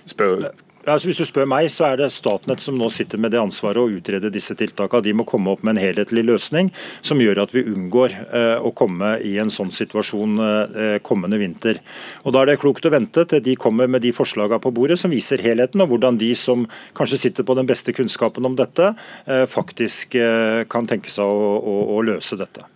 [0.05, 0.51] Spør,
[0.85, 3.81] Altså, hvis du spør meg, så er det Statnett som nå sitter med det ansvaret
[3.81, 5.01] å utrede disse tiltakene.
[5.05, 6.69] De må komme opp med en helhetlig løsning
[7.05, 11.81] som gjør at vi unngår eh, å komme i en sånn situasjon eh, kommende vinter.
[12.23, 14.99] Og Da er det klokt å vente til de kommer med de forslagene på bordet
[15.01, 16.67] som viser helheten, og hvordan de som
[16.97, 18.93] kanskje sitter på den beste kunnskapen om dette,
[19.25, 22.69] eh, faktisk eh, kan tenke seg å, å, å løse dette.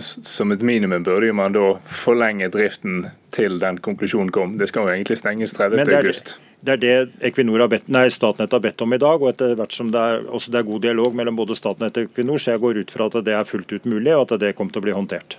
[0.00, 4.56] Som et minimum burde man da forlenge driften til den konklusjonen kom.
[4.58, 6.53] Det skal jo egentlig stenges 30.8.
[6.64, 9.20] Det er det Equinor har bedt, nei, Statnett har bedt om i dag.
[9.20, 12.40] og etter hvert som det er, det er god dialog mellom både Statnett og Equinor,
[12.40, 14.72] så jeg går ut fra at det er fullt ut mulig, og at det kommer
[14.72, 15.36] til å bli håndtert.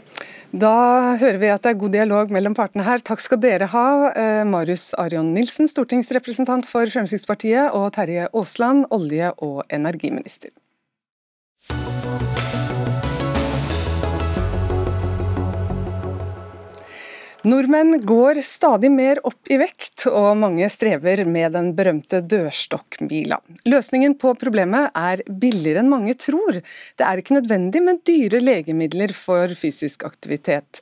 [0.53, 3.01] Da hører vi at det er god dialog mellom partene her.
[3.01, 9.34] Takk skal dere ha, eh, Marius Arion Nilsen, stortingsrepresentant for Fremskrittspartiet, og Terje Aasland, olje-
[9.41, 10.53] og energiminister.
[17.46, 23.38] Nordmenn går stadig mer opp i vekt, og mange strever med den berømte dørstokkmila.
[23.70, 26.58] Løsningen på problemet er billigere enn mange tror.
[26.98, 30.82] Det er ikke nødvendig med dyre legemidler for fysisk aktivitet.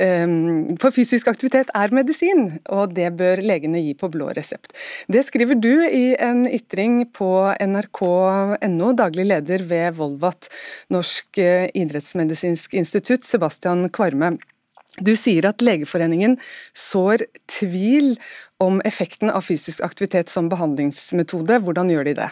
[0.00, 4.72] Ehm, for fysisk aktivitet er medisin, og det bør legene gi på blå resept.
[5.12, 7.28] Det skriver du i en ytring på
[7.60, 10.48] nrk.no, daglig leder ved Volvat,
[10.88, 14.38] Norsk eh, idrettsmedisinsk institutt, Sebastian Kvarme.
[14.98, 16.38] Du sier at Legeforeningen
[16.74, 18.16] sår tvil
[18.60, 21.58] om effekten av fysisk aktivitet som behandlingsmetode.
[21.58, 22.28] Hvordan gjør de det?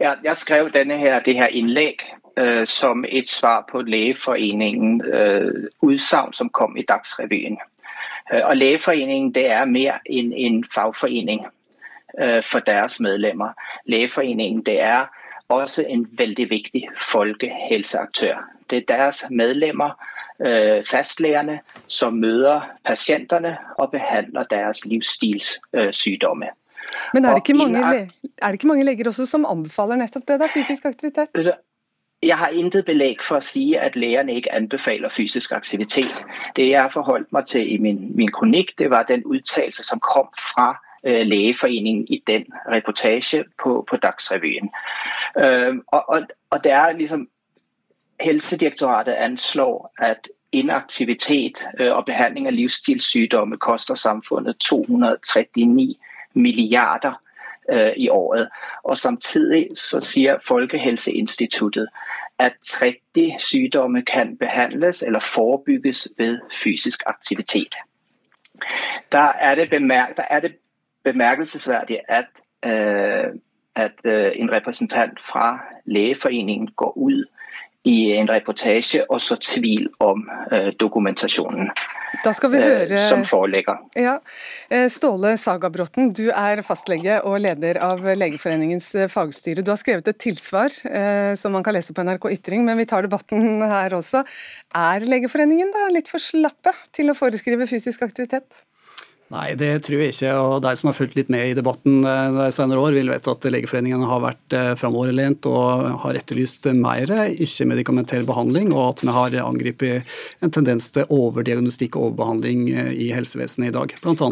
[0.00, 2.04] Ja, jeg skrev her, det her innlegg
[2.40, 7.58] uh, som et svar på Legeforeningen uh, utsagn som kom i Dagsrevyen.
[8.32, 11.46] Uh, og Legeforeningen det er mer enn en fagforening
[12.20, 13.56] uh, for deres medlemmer.
[13.86, 15.08] Legeforeningen det er
[15.48, 18.44] også en veldig viktig folkehelseaktør.
[18.70, 20.15] Det er deres medlemmer Øh,
[20.90, 26.52] fastlegene som møter pasientene og behandler deres livsstilssykdommer.
[27.14, 27.78] Men er det, ikke mange,
[28.42, 31.28] er det ikke mange leger også som anbefaler nettopp det, da, fysisk aktivitet?
[32.22, 36.16] Jeg har intet belegg for å si at legene ikke anbefaler fysisk aktivitet.
[36.56, 40.30] Det jeg forholdt meg til i min, min kronikk, det var den uttalelse som kom
[40.40, 44.72] fra uh, Legeforeningen i den reportasje på, på Dagsrevyen.
[45.36, 47.28] Og, og, og det er liksom
[48.20, 55.94] Helsedirektoratet anslår at inaktivitet øh, og behandling av livsstilssykdommer koster samfunnet 239
[56.34, 57.22] milliarder
[57.72, 58.48] øh, i året.
[58.84, 61.88] Og Samtidig så sier Folkehelseinstituttet
[62.38, 62.96] at 30
[63.38, 67.74] sykdommer kan behandles eller forebygges ved fysisk aktivitet.
[69.12, 70.54] Der er det, bemerk, der er det
[71.04, 72.26] bemærkelsesverdig at,
[72.64, 73.34] øh,
[73.74, 73.92] at
[74.36, 77.24] en representant fra Legeforeningen går ut
[77.86, 81.70] i en reportasje og så tvil om eh, dokumentasjonen
[82.24, 83.76] da skal vi høre, uh, som foreligger.
[83.98, 84.14] Ja.
[84.72, 89.62] Eh, Ståle Sagabråten, du er fastlege og leder av Legeforeningens fagstyre.
[89.62, 90.72] Du har skrevet et tilsvar
[91.36, 94.24] som man kan lese på NRK Ytring, men vi tar debatten her også.
[94.80, 98.64] Er Legeforeningen da litt for slappe til å foreskrive fysisk aktivitet?
[99.34, 100.32] Nei, det tror jeg ikke.
[100.38, 103.32] og De som har fulgt litt med i debatten eh, de senere år, vil vite
[103.32, 109.14] at Legeforeningen har vært eh, framoverlent og har etterlyst mer ikke-medikamentell behandling, og at vi
[109.16, 110.14] har angrepet
[110.46, 113.96] en tendens til overdiagnostikk og overbehandling eh, i helsevesenet i dag.
[114.04, 114.30] Bl.a.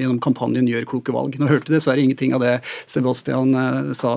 [0.00, 1.38] gjennom kampanjen Gjør kloke valg.
[1.38, 2.56] Nå hørte jeg dessverre ingenting av det
[2.90, 3.54] Sebastian
[3.94, 4.12] sa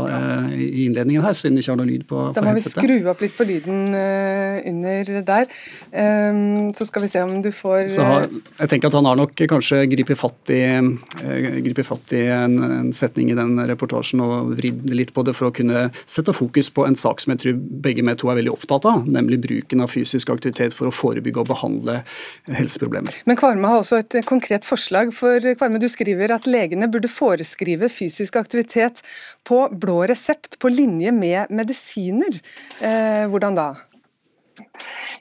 [0.55, 2.95] i innledningen her, siden vi ikke har noe lyd på, på Da må vi skru
[3.11, 5.49] opp litt på lyden under der.
[5.91, 8.29] Ehm, så skal vi se om du får har,
[8.61, 10.61] Jeg tenker at han har nok kanskje gripet griper fatt i,
[11.23, 15.35] eh, griper fatt i en, en, setning i den reportasjen og vridd litt på det
[15.35, 18.39] for å kunne sette fokus på en sak som jeg tror begge med to er
[18.39, 22.01] veldig opptatt av, nemlig bruken av fysisk aktivitet for å forebygge og behandle
[22.47, 23.13] helseproblemer.
[23.25, 25.13] Men Kvarme har også et konkret forslag.
[25.13, 29.01] for Kvarme, Du skriver at legene burde foreskrive fysisk aktivitet
[29.43, 32.39] på blå resept på linje med medisiner.
[32.79, 33.75] Eh, hvordan da?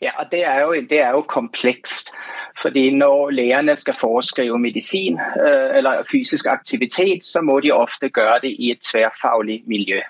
[0.03, 2.15] Ja, Det er jo, det er jo komplekst.
[2.61, 8.41] Fordi når legene skal foreskrive medisin øh, eller fysisk aktivitet, så må de ofte gjøre
[8.43, 10.01] det i et tverrfaglig miljø.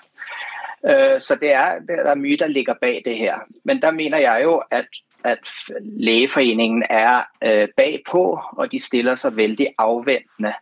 [0.89, 3.35] Øh, så det er, det er mye der ligger bak det her.
[3.63, 4.85] Men der mener jeg jo at,
[5.23, 5.47] at
[5.81, 7.21] Legeforeningen er
[7.77, 10.53] bakpå, og de stiller seg veldig avventende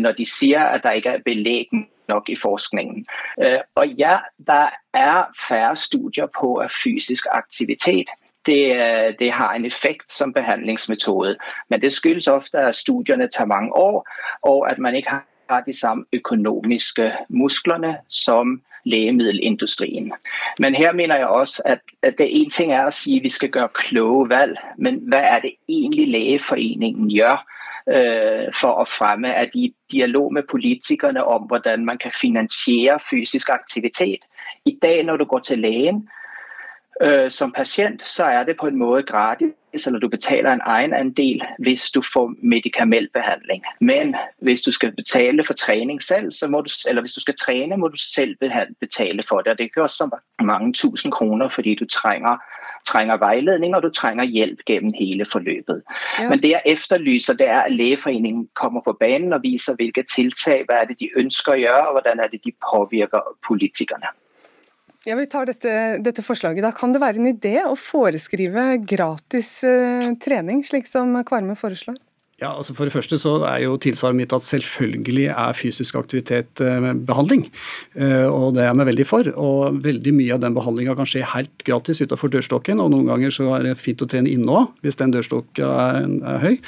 [0.00, 1.68] når de sier at det ikke er belegg
[2.08, 3.06] nok i forskningen.
[3.74, 8.08] Og ja, der er færre studier på at fysisk aktivitet
[8.46, 11.36] det, øh, det, har en effekt som behandlingsmetode.
[11.70, 14.08] Men det skyldes ofte at studiene tar mange år,
[14.42, 15.10] og at man ikke
[15.50, 20.12] har de samme økonomiske musklene som legemiddelindustrien.
[20.58, 23.28] Men her mener jeg også at, at det én ting er å si at vi
[23.28, 27.42] skal gjøre kloge valg, men hva er det egentlig Legeforeningen gjør?
[27.88, 33.48] Øh, for å fremme at i dialog med politikerne om hvordan man kan finansiere fysisk
[33.48, 34.26] aktivitet.
[34.64, 36.08] I dag når du går til legen,
[37.02, 41.42] Øh, som pasient så er det på en måte gratis, eller du betaler en egenandel
[41.58, 43.62] hvis du får medikamentbehandling.
[43.80, 47.34] Men hvis du skal betale for trening selv, så må du, eller hvis du skal
[47.36, 48.36] trene, må du selv
[48.80, 49.52] betale for det.
[49.52, 50.08] Og det koster
[50.42, 52.36] mange tusen kroner fordi du trenger,
[52.88, 55.82] trenger veiledning og du trenger hjelp gjennom hele forløpet.
[56.18, 56.28] Ja.
[56.30, 60.66] Men det jeg efterlyser, det er at Legeforeningen kommer på banen og viser hvilke tiltak
[60.68, 64.14] hva er det de ønsker å gjøre, og hvordan er det de påvirker politikerne.
[65.06, 65.72] Ja, Vi tar dette,
[66.02, 66.64] dette, forslaget.
[66.64, 66.72] da.
[66.74, 72.00] Kan det være en idé å foreskrive gratis eh, trening, slik som Kvarme foreslår?
[72.36, 76.60] Ja, altså For det første så er jo tilsvaret mitt at selvfølgelig er fysisk aktivitet
[76.60, 77.46] eh, behandling.
[77.96, 79.30] Eh, og det er vi veldig for.
[79.40, 82.82] Og veldig mye av den behandlinga kan skje helt gratis utenfor dørstokken.
[82.84, 86.10] Og noen ganger så er det fint å trene inne òg, hvis den dørstokken er,
[86.34, 86.58] er, høy.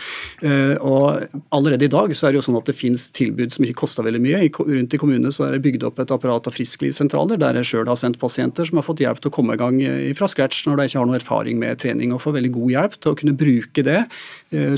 [0.41, 3.69] Eh, og allerede i dag så er det jo sånn at det finnes tilbud som
[3.69, 4.41] ikke koster veldig mye.
[4.49, 7.93] Rundt i kommunene så er det bygd opp et apparat av frisklivssentraler der jeg sjøl
[7.93, 9.85] har sendt pasienter som har fått hjelp til å komme i gang
[10.17, 12.97] fra scratch når de ikke har noe erfaring med trening, og får veldig god hjelp
[12.97, 14.01] til å kunne bruke det.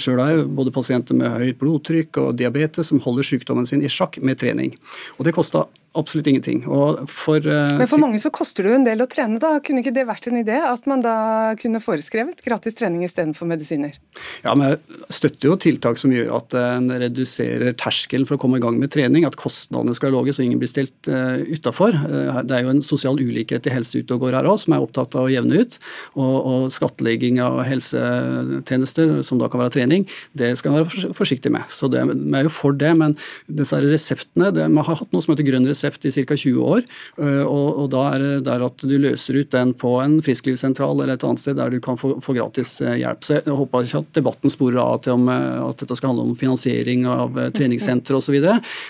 [0.03, 0.51] Sjøl har jeg
[0.81, 4.75] pasienter med høyt blodtrykk og diabetes som holder sykdommen sin i sjakk med trening.
[5.19, 5.69] Og Det koster
[5.99, 6.63] absolutt ingenting.
[7.11, 9.57] For, uh, Men for mange så koster det jo en del å trene, da.
[9.65, 10.59] Kunne ikke det vært en idé?
[10.63, 11.15] At man da
[11.61, 13.97] kunne foreskrevet gratis trening istedenfor medisiner?
[14.45, 18.61] Ja, men jeg støtter jo tiltak som gjør at en reduserer terskelen for å komme
[18.61, 19.27] i gang med trening.
[19.27, 21.99] At kostnadene skal være lave så ingen blir stilt uh, utafor.
[22.07, 24.77] Uh, det er jo en sosial ulikhet i helse ute og går her òg, som
[24.77, 25.81] er opptatt av å jevne ut.
[26.15, 30.07] Og, og skattlegging av helsetjenester, som da kan være trening,
[30.39, 31.67] det skal man være forsiktig med.
[31.75, 33.19] Så det, vi er jo for det, men
[33.51, 36.37] disse reseptene det, Vi har hatt noe som heter grønn resept resept i ca.
[36.37, 36.83] 20 år.
[37.19, 41.01] Eh, og, og, da er det der at du løser ut den på en frisklivssentral
[41.01, 43.25] eller et annet sted der du kan få, få gratis eh, hjelp.
[43.25, 46.29] Så jeg håper ikke at debatten sporer av til om, eh, at dette skal handle
[46.31, 48.37] om finansiering av treningssentre osv.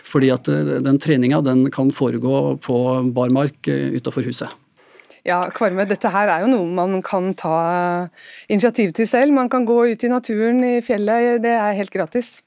[0.07, 0.49] Fordi at
[0.84, 2.80] den treninga den kan foregå på
[3.14, 4.51] barmark utafor huset.
[5.26, 8.09] Ja, Kvarme, dette her er jo noe man kan ta
[8.49, 9.34] initiativ til selv.
[9.36, 11.43] Man kan gå ut i naturen, i fjellet.
[11.45, 12.38] Det er helt gratis.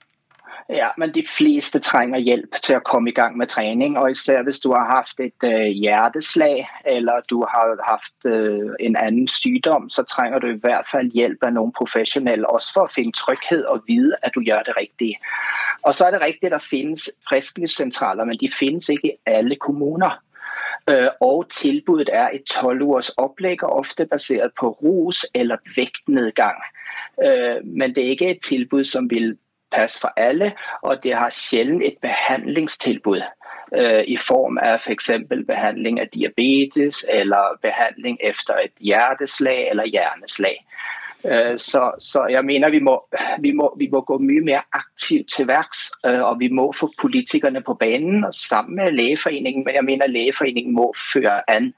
[0.70, 3.97] Ja, men de fleste trenger hjelp til å komme i gang med trening.
[3.99, 8.95] Og især hvis du har hatt et uh, hjerteslag eller du har hatt uh, en
[8.95, 12.93] annen sykdom, så trenger du i hvert fall hjelp av noen profesjonelle også for å
[12.95, 15.18] finne trygghet og vite at du gjør det riktig.
[15.84, 19.59] Og så er det riktig at det finnes frisklivssentraler, men de finnes ikke i alle
[19.59, 20.16] kommuner.
[20.88, 26.59] Uh, og tilbudet er et tolv års opplegg, ofte basert på rus eller vektnedgang.
[27.64, 29.36] Men det er ikke et tilbud som vil
[29.74, 33.22] passe for alle, og det har sjelden et behandlingstilbud
[33.78, 35.12] øh, i form av f.eks.
[35.48, 40.58] behandling av diabetes eller behandling etter et hjerteslag eller hjerneslag.
[41.26, 43.06] Øh, så, så, jeg mener vi må,
[43.40, 46.92] vi, må, vi må, gå mye mer aktivt til verks, øh, og vi må få
[47.02, 49.64] politikerne på banen sammen med Legeforeningen.
[49.66, 51.74] Men jeg mener Legeforeningen må føre an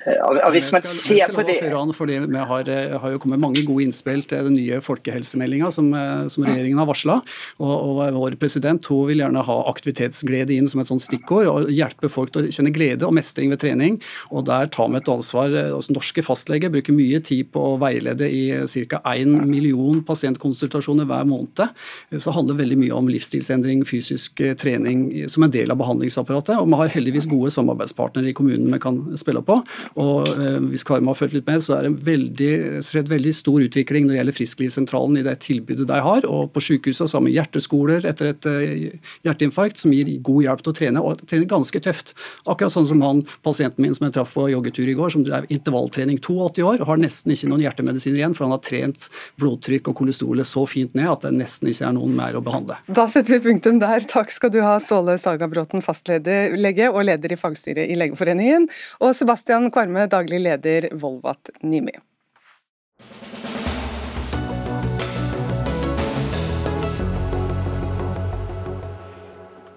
[0.00, 3.84] hvis man ser på det Foran, fordi Vi har, eh, har, jo kommet mange gode
[3.84, 7.20] innspill til den nye folkehelsemeldinga som, eh, som, regjeringen har varsla.
[7.60, 11.46] Og, og, vår president hun vil gjerne ha aktivitetsglede inn som et sånt stikkord.
[11.46, 14.00] og Hjelpe folk til å kjenne glede og mestring ved trening.
[14.30, 15.50] og Der tar vi et ansvar.
[15.50, 19.02] altså Norske fastleger bruker mye tid på å veilede i ca.
[19.04, 21.68] 1 million pasientkonsultasjoner hver måned.
[22.16, 26.56] Så handler veldig mye om livsstilsendring, fysisk trening som en del av behandlingsapparatet.
[26.58, 29.60] Og vi har heldigvis gode samarbeidspartnere i kommunen vi kan spille på.
[29.98, 33.32] Og eh, Hvis Kvarme har fulgt litt med, så er det en veldig, en veldig
[33.34, 36.26] stor utvikling når det gjelder Frisklivssentralen i det tilbudet de har.
[36.28, 40.72] og På sykehuset har vi hjerteskoler etter et eh, hjerteinfarkt som gir god hjelp til
[40.72, 42.14] å trene, og trene ganske tøft.
[42.46, 45.48] Akkurat sånn som han pasienten min som jeg traff på joggetur i går, som drev
[45.50, 49.08] intervalltrening 82 år og har nesten ikke noen hjertemedisiner igjen, for han har trent
[49.40, 52.78] blodtrykk og kolesterolet så fint ned at det nesten ikke er noen mer å behandle.
[52.86, 54.04] Da setter vi punktum der.
[54.10, 58.68] Takk skal du ha, Ståle Sagabråten, fastlege og leder i fagstyret i Legeforeningen,
[59.00, 61.92] og Sebastian Kvarme Kvarme, daglig leder Volvat Nimi.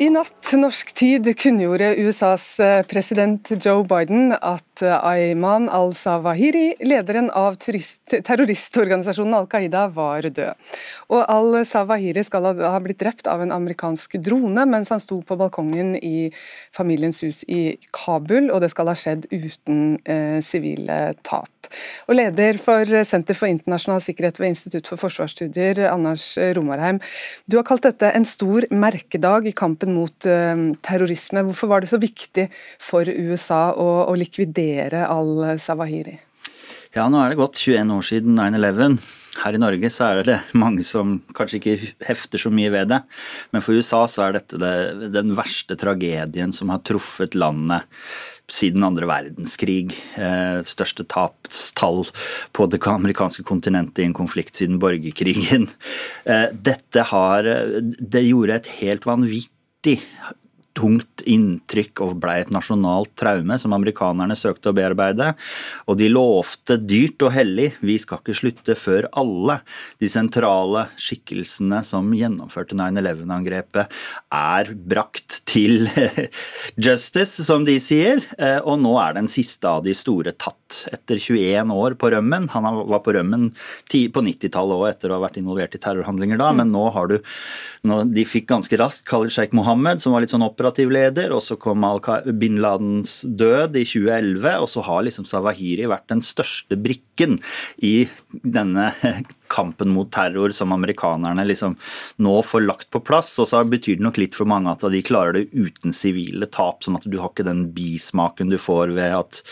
[0.04, 7.30] I natt norsk tid kunngjorde USAs eh, president Joe Biden at eh, Ayman al-Sawahiri, lederen
[7.32, 10.74] av terroristorganisasjonen Al Qaida, var død.
[11.14, 15.96] Og al-Sawahiri skal ha blitt drept av en amerikansk drone mens han sto på balkongen
[16.02, 16.34] i
[16.76, 21.53] familiens hus i Kabul, og det skal ha skjedd uten eh, sivile tap.
[22.08, 27.02] Og Leder for Senter for internasjonal sikkerhet ved Institutt for forsvarsstudier, Anders Romarheim.
[27.50, 31.46] Du har kalt dette en stor merkedag i kampen mot uh, terrorisme.
[31.50, 32.50] Hvorfor var det så viktig
[32.82, 36.20] for USA å, å likvidere al-Sawahiri?
[36.94, 38.98] Ja, nå er det gått 21 år siden 9-11.
[39.42, 43.00] Her i Norge så er det mange som kanskje ikke hefter så mye ved det,
[43.54, 47.90] men for USA så er dette det, den verste tragedien som har truffet landet
[48.54, 49.96] siden andre verdenskrig.
[50.20, 52.04] Eh, største tapstall
[52.54, 55.70] på det amerikanske kontinentet i en konflikt siden borgerkrigen.
[56.24, 59.98] Eh, dette har Det gjorde et helt vanvittig
[60.78, 65.34] tungt inntrykk og blei et nasjonalt traume som amerikanerne søkte å bearbeide.
[65.88, 69.60] Og de lovte dyrt og hellig vi skal ikke slutte før alle
[70.02, 73.94] de sentrale skikkelsene som gjennomførte 9-11-angrepet,
[74.34, 75.88] er brakt til
[76.88, 78.24] justice, som de sier.
[78.38, 82.50] Eh, og nå er den siste av de store tatt, etter 21 år på rømmen.
[82.56, 86.50] Han var på rømmen på 90-tallet òg, etter å ha vært involvert i terrorhandlinger da,
[86.56, 87.20] men nå har du
[87.84, 91.58] De fikk ganske raskt Khalid Sheikh Mohammed, som var litt sånn operativ leder, og så
[91.60, 91.84] kom
[92.40, 97.40] bin Ladens død i 2011, og så har liksom Sawahiri vært den største brikken
[97.84, 98.94] i denne
[99.54, 101.78] kampen mot terror som amerikanerne liksom
[102.24, 103.32] nå får lagt på plass.
[103.42, 106.84] Og så betyr det nok litt for mange at de klarer det uten sivile tap,
[106.84, 109.44] sånn at du har ikke den bismaken du får ved at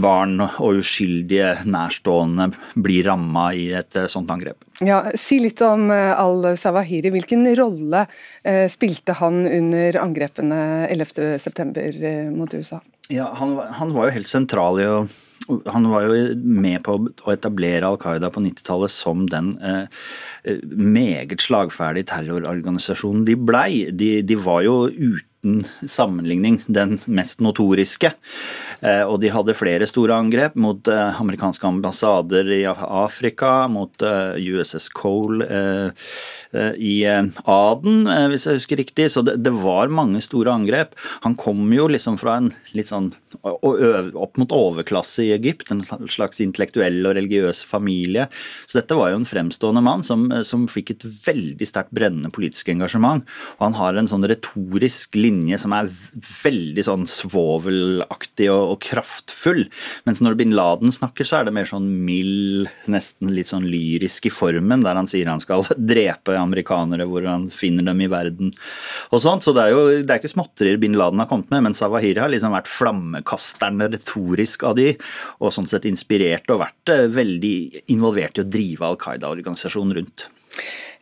[0.00, 4.64] barn og uskyldige nærstående blir ramma i et eh, sånt angrep.
[4.82, 7.12] Ja, Si litt om eh, al-Sawahiri.
[7.14, 8.06] Hvilken rolle
[8.42, 12.30] eh, spilte han under angrepene 11.9.
[12.34, 12.80] mot USA?
[13.12, 15.02] Ja, han, han, var jo helt sentral i å
[15.48, 19.86] han var jo med på å etablere Al Qaida på 90-tallet som den eh,
[20.70, 23.70] meget slagferdige terrororganisasjonen de blei.
[23.90, 28.12] De, de var jo uten sammenligning den mest notoriske.
[28.82, 34.38] Eh, og de hadde flere store angrep mot eh, amerikanske ambassader i Afrika, mot eh,
[34.42, 35.46] USS Cole
[36.52, 39.06] i Aden, hvis jeg husker riktig.
[39.14, 40.90] Så det, var mange store angrep.
[41.24, 43.06] Han kom jo liksom fra en litt sånn
[43.40, 45.80] opp mot overklasse i Egypt, en
[46.12, 48.26] slags intellektuell og religiøs familie.
[48.68, 52.68] Så dette var jo en fremstående mann som, som fikk et veldig sterkt brennende politisk
[52.74, 53.24] engasjement.
[53.56, 55.88] Og han har en sånn retorisk linje som er
[56.42, 59.64] veldig sånn svovelaktig og, og kraftfull.
[60.08, 64.28] Mens når bin Laden snakker, så er det mer sånn mild, nesten litt sånn lyrisk
[64.28, 68.52] i formen, der han sier han skal drepe amerikanere hvor han finner dem i verden
[69.10, 69.46] og sånt.
[69.46, 72.22] Så det er jo det er ikke småtterier bin Laden har kommet med, men Sawahiri
[72.22, 74.92] har liksom vært flammekasteren retorisk av de,
[75.40, 77.56] og sånn sett inspirert og vært eh, veldig
[77.94, 80.28] involvert i å drive Al Qaida-organisasjonen rundt.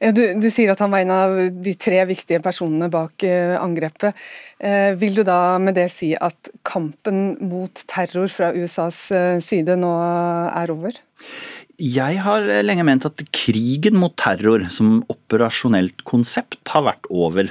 [0.01, 4.17] Du, du, sier at han var en av de tre viktige personene bak uh, angrepet.
[4.57, 9.77] Uh, vil du da med det si at kampen mot terror fra USAs uh, side
[9.77, 9.93] nå
[10.57, 10.97] er over?
[11.81, 17.49] Jeg har lenge ment at krigen mot terror som operasjonelt konsept har vært over.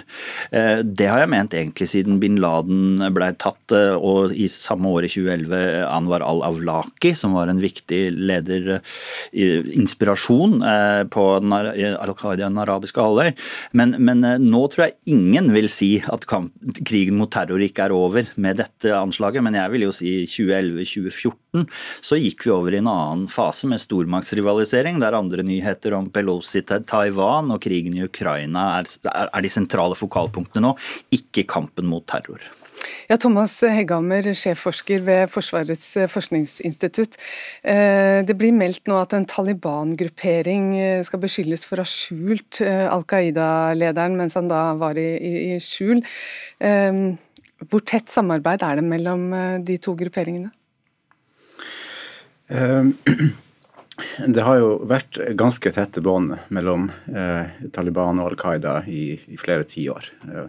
[0.54, 4.92] Eh, det har jeg ment egentlig siden bin Laden ble tatt, eh, og i samme
[4.94, 8.82] år i 2011 Anwar al-Awlaki, som var en viktig leder,
[9.34, 10.60] eh, inspirasjon
[11.10, 13.34] på Al Qaida den arabiske halvøy.
[13.74, 18.30] Men, men, nå tror jeg ingen vil si at krigen mot terror ikke er over
[18.38, 21.49] med dette anslaget, men jeg vil jo si 2011-2014
[22.02, 26.10] så gikk vi over i en annen fase med stormakt stormaktsrivalisering, der andre nyheter om
[26.14, 28.90] Pelosi til Taiwan og krigen i Ukraina er,
[29.26, 30.76] er de sentrale fokalpunktene nå,
[31.16, 32.42] ikke kampen mot terror.
[33.10, 37.18] Ja, Thomas Hegghammer, sjefforsker ved Forsvarets forskningsinstitutt.
[37.64, 42.62] Eh, det blir meldt nå at en Taliban-gruppering eh, skal beskyldes for å ha skjult
[42.64, 45.10] eh, Al Qaida-lederen mens han da var i,
[45.56, 46.06] i skjul.
[47.70, 49.28] Hvor tett samarbeid er det mellom
[49.68, 50.54] de to grupperingene?
[54.36, 59.40] Det har jo vært ganske tette bånd mellom eh, Taliban og Al Qaida i, i
[59.40, 60.08] flere tiår.
[60.30, 60.48] Eh,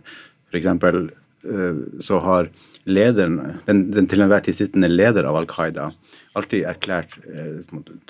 [0.50, 0.66] F.eks.
[0.70, 2.50] Eh, så har
[2.84, 5.90] lederen, den, den til enhver tid sittende leder av Al Qaida
[6.38, 7.60] alltid erklært eh,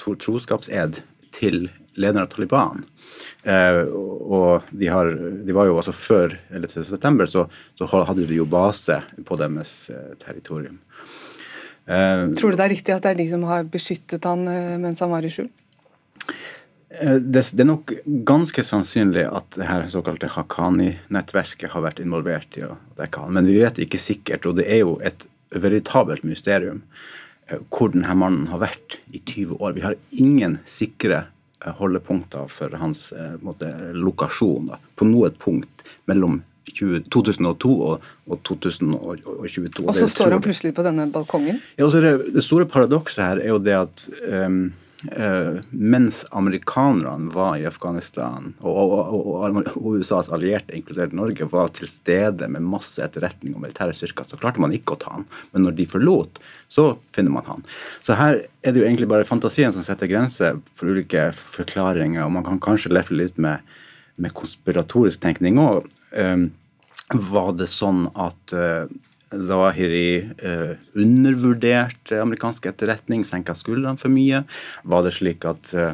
[0.01, 1.01] troskapsed
[1.34, 1.68] til
[2.01, 2.84] lederen av Taliban.
[3.43, 7.26] Eh, og de, har, de, var jo også før 11.
[7.30, 7.47] så,
[7.78, 9.74] så hadde de jo base på deres
[10.22, 10.80] territorium.
[11.91, 14.76] Eh, Tror du det er riktig at det er de som har beskyttet han eh,
[14.78, 15.49] mens han var i skjul?
[16.91, 17.95] Eh, det, er nok
[18.28, 23.51] ganske sannsynlig at det her såkalte Haqqani-nettverket har vært involvert i å dekke han, men
[23.51, 24.47] vi vet ikke sikkert.
[24.47, 26.84] Og det er jo et veritabelt mysterium
[27.74, 29.72] hvor denne mannen har vært i 20 år.
[29.74, 31.24] Vi har ingen sikre
[31.80, 33.09] holdepunkter for hans
[33.43, 39.87] måte, lokasjon da, på noe punkt mellom 20, 2002 og, og 2022.
[39.87, 41.59] Og så står han plutselig på denne balkongen?
[41.77, 44.62] Ja, altså det, det, store paradokset her er jo det at um,
[45.12, 51.91] uh, mens amerikanerne var i Afghanistan, og, og, og, USAs allierte, inkludert Norge, var til
[51.91, 55.29] stede med masse etterretning og militære styrker, så klarte man ikke å ta han.
[55.55, 56.41] Men når de forlot,
[56.71, 57.68] så finner man han.
[58.07, 62.35] Så her er det jo egentlig bare fantasien som setter grenser for ulike forklaringer, og
[62.39, 63.64] man kan kanskje lefle litt med
[64.21, 65.87] med konspiratorisk tenkning òg.
[66.18, 66.51] Um,
[67.14, 68.54] var det sånn at
[69.30, 74.42] Zawahiri uh, undervurderte amerikansk etterretning, senka skuldrene for mye?
[74.82, 75.92] Var det slik at uh,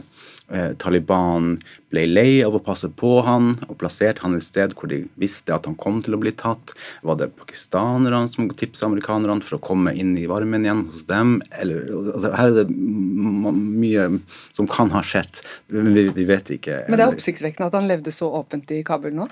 [0.48, 1.58] eh, Taliban
[1.92, 5.52] ble lei av å passe på han og plasserte han et sted hvor de visste
[5.52, 6.72] at han kom til å bli tatt.
[7.04, 11.40] Var det pakistanerne som tipsa amerikanerne for å komme inn i varmen igjen hos dem?
[11.60, 14.10] Eller, altså, her er det mye
[14.56, 15.44] som kan ha skjedd,
[15.76, 16.86] men vi, vi vet ikke.
[16.88, 19.28] Men det er oppsiktsvekkende at han levde så åpent i Kabul nå?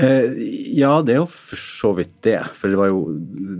[0.00, 0.38] Eh,
[0.78, 2.38] ja, det er jo for så vidt det.
[2.56, 3.02] For det, jo,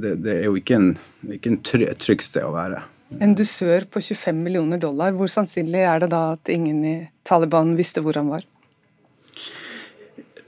[0.02, 0.92] det, det er jo ikke, en,
[1.36, 1.58] ikke
[2.00, 2.82] trygt sted å være.
[3.20, 5.12] En dusør på 25 millioner dollar.
[5.16, 6.96] Hvor sannsynlig er det da at ingen i
[7.28, 8.46] Taliban visste hvor han var?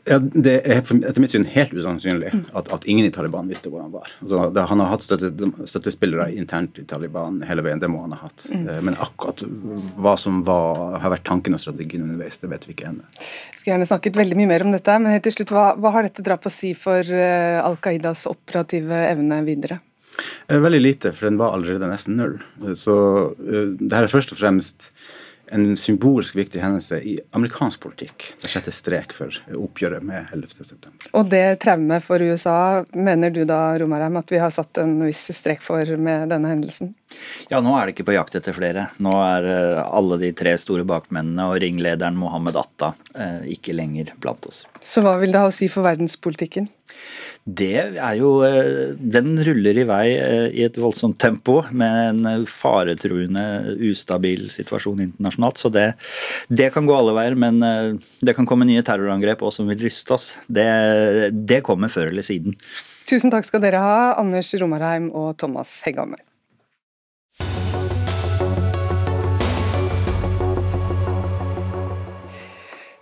[0.05, 3.81] Ja, Det er etter mitt syn helt usannsynlig at, at ingen i Taliban visste hvor
[3.85, 4.11] han var.
[4.21, 5.31] Altså, det, han har hatt støtte,
[5.71, 8.45] støttespillere internt i Taliban hele veien, det må han ha hatt.
[8.53, 8.67] Mm.
[8.69, 9.47] Eh, men akkurat
[9.97, 13.09] hva som var, har vært tanken og strategien underveis, det vet vi ikke ennå.
[13.55, 16.27] Skulle gjerne snakket veldig mye mer om dette, men til slutt, hva, hva har dette
[16.27, 19.81] drapet å si for uh, Al Qaidas operative evne videre?
[20.51, 22.37] Eh, veldig lite, for den var allerede nesten null.
[22.77, 22.95] Så
[23.41, 24.91] det her er først og fremst
[25.53, 28.31] en symbolsk viktig hendelse i amerikansk politikk.
[28.43, 30.91] Det setter strek for oppgjøret med 11.9.
[31.13, 35.27] Og det traumet for USA, mener du da Romarheim, at vi har satt en viss
[35.37, 36.95] strek for med denne hendelsen?
[37.51, 38.89] Ja, nå er det ikke på jakt etter flere.
[39.03, 44.15] Nå er eh, alle de tre store bakmennene og ringlederen Mohammed Atta eh, ikke lenger
[44.23, 44.65] blant oss.
[44.81, 46.71] Så hva vil det ha å si for verdenspolitikken?
[47.45, 52.47] Det er jo eh, Den ruller i vei eh, i et voldsomt tempo med en
[52.49, 55.61] faretruende ustabil situasjon internasjonalt.
[55.61, 55.91] Så det,
[56.49, 57.91] det kan gå alle veier, men eh,
[58.25, 60.33] det kan komme nye terrorangrep òg som vil ryste oss.
[60.49, 60.69] Det,
[61.45, 62.57] det kommer før eller siden.
[63.05, 66.25] Tusen takk skal dere ha, Anders Romarheim og Thomas Hegghammer.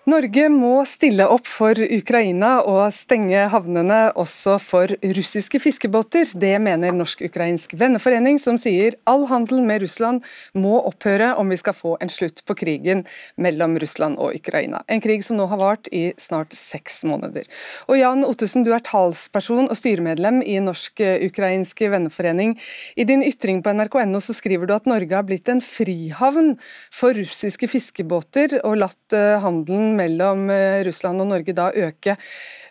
[0.02, 6.26] Norge må stille opp for Ukraina og stenge havnene også for russiske fiskebåter.
[6.42, 10.24] Det mener Norsk-ukrainsk venneforening, som sier all handel med Russland
[10.58, 13.04] må opphøre om vi skal få en slutt på krigen
[13.38, 14.80] mellom Russland og Ukraina.
[14.90, 17.46] En krig som nå har vart i snart seks måneder.
[17.86, 22.56] Og Jan Ottesen, du er talsperson og styremedlem i Norsk-ukrainsk venneforening.
[22.98, 26.56] I din ytring på nrk.no så skriver du at Norge har blitt en frihavn
[26.90, 29.38] for russiske fiskebåter og latt eh,
[29.96, 32.16] mellom eh, Russland og Norge da øke.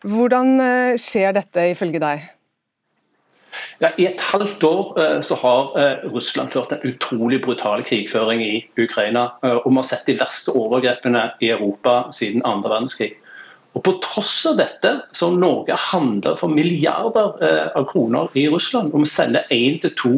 [0.07, 2.29] Hvordan eh, skjer dette ifølge deg?
[3.81, 5.73] Ja, I et halvt år uh, så har
[6.13, 9.25] Russland ført en utrolig brutal krigføring i Ukraina.
[9.43, 13.09] Og vi har sett de verste overgrepene i Europa siden andre verdenskrig.
[13.75, 17.35] Og På tross av dette så Norge handler for milliarder
[17.75, 18.93] av kroner i Russland.
[18.95, 20.13] Og vi sender 1-2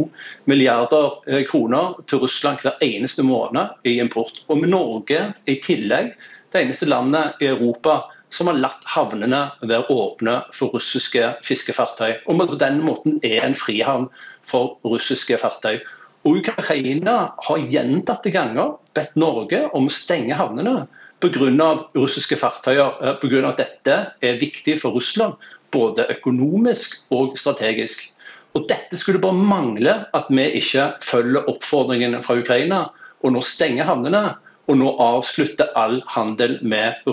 [0.49, 4.43] milliarder kroner til Russland hver eneste måned i import.
[4.47, 6.13] Og med Norge i tillegg
[6.53, 12.23] det eneste landet i Europa som har latt havnene være åpne for russiske fiskefartøy.
[12.29, 14.07] Og på den måten er en frihavn
[14.45, 15.81] for russiske fartøy.
[16.23, 20.87] Og Ukraina har gjentatte ganger bedt Norge om å stenge havnene
[21.23, 21.89] pga.
[21.95, 23.49] russiske fartøyer, eh, pga.
[23.49, 25.35] at dette er viktig for Russland,
[25.71, 28.11] både økonomisk og strategisk.
[28.55, 32.89] Og Dette skulle bare mangle at vi ikke følger oppfordringene fra Ukraina
[33.23, 34.35] og nå stenger havnene
[34.69, 37.03] og nå avslutte all handel med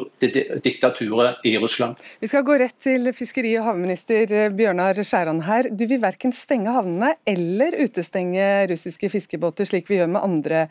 [0.62, 1.98] diktaturet i Russland.
[2.22, 5.70] Vi skal gå rett til fiskeri- og havminister eh, Bjørnar Skjæran her.
[5.70, 10.64] Du vil verken stenge havnene eller utestenge russiske fiskebåter, slik vi gjør med andre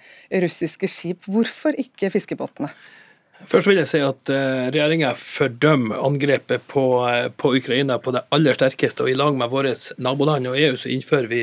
[0.45, 1.27] russiske skip.
[1.27, 2.71] Hvorfor ikke fiskebåtene?
[3.47, 8.25] Først vil jeg si at uh, regjeringa fordømmer angrepet på, uh, på, Ukraina på det
[8.35, 9.05] aller sterkeste.
[9.05, 11.41] og I lag med våre naboland og EU så innfører vi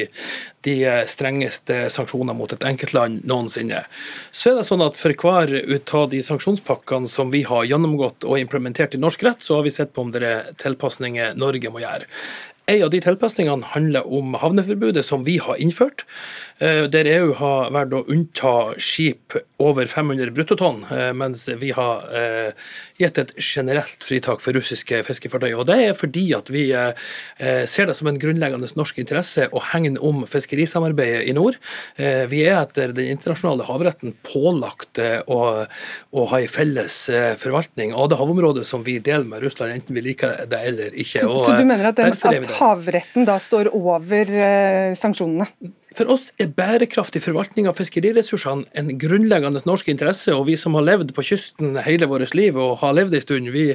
[0.68, 3.86] de uh, strengeste sanksjoner mot et enkeltland noensinne.
[4.28, 8.28] Så er det sånn at For hver ut av de sanksjonspakkene som vi har gjennomgått
[8.28, 11.72] og implementert i norsk rett, så har vi sett på om det er tilpasninger Norge
[11.72, 12.05] må gjøre.
[12.66, 16.02] En av de tilpasningene handler om havneforbudet som vi har innført.
[16.58, 22.06] Eh, der EU har valgt å unnta skip over 500 bruttotonn, eh, mens vi har
[22.16, 22.56] eh,
[22.96, 25.52] gitt et generelt fritak for russiske fiskefartøy.
[25.52, 26.64] Og Det er fordi at vi
[27.66, 31.58] ser det som en grunnleggende norsk interesse å hegne om fiskerisamarbeidet i nord.
[31.96, 34.98] Vi er etter den internasjonale havretten pålagt
[35.28, 36.96] å, å ha en felles
[37.40, 41.22] forvaltning av det havområdet som vi deler med Russland, enten vi liker det eller ikke.
[41.24, 42.16] Så, så du mener at, den,
[42.59, 44.30] havretten da står over
[44.98, 45.46] sanksjonene?
[45.96, 50.34] For oss er bærekraftig forvaltning av fiskeriressursene en grunnleggende norsk interesse.
[50.36, 53.48] Og vi som har levd på kysten hele vårt liv og har levd en stund,
[53.54, 53.70] vi,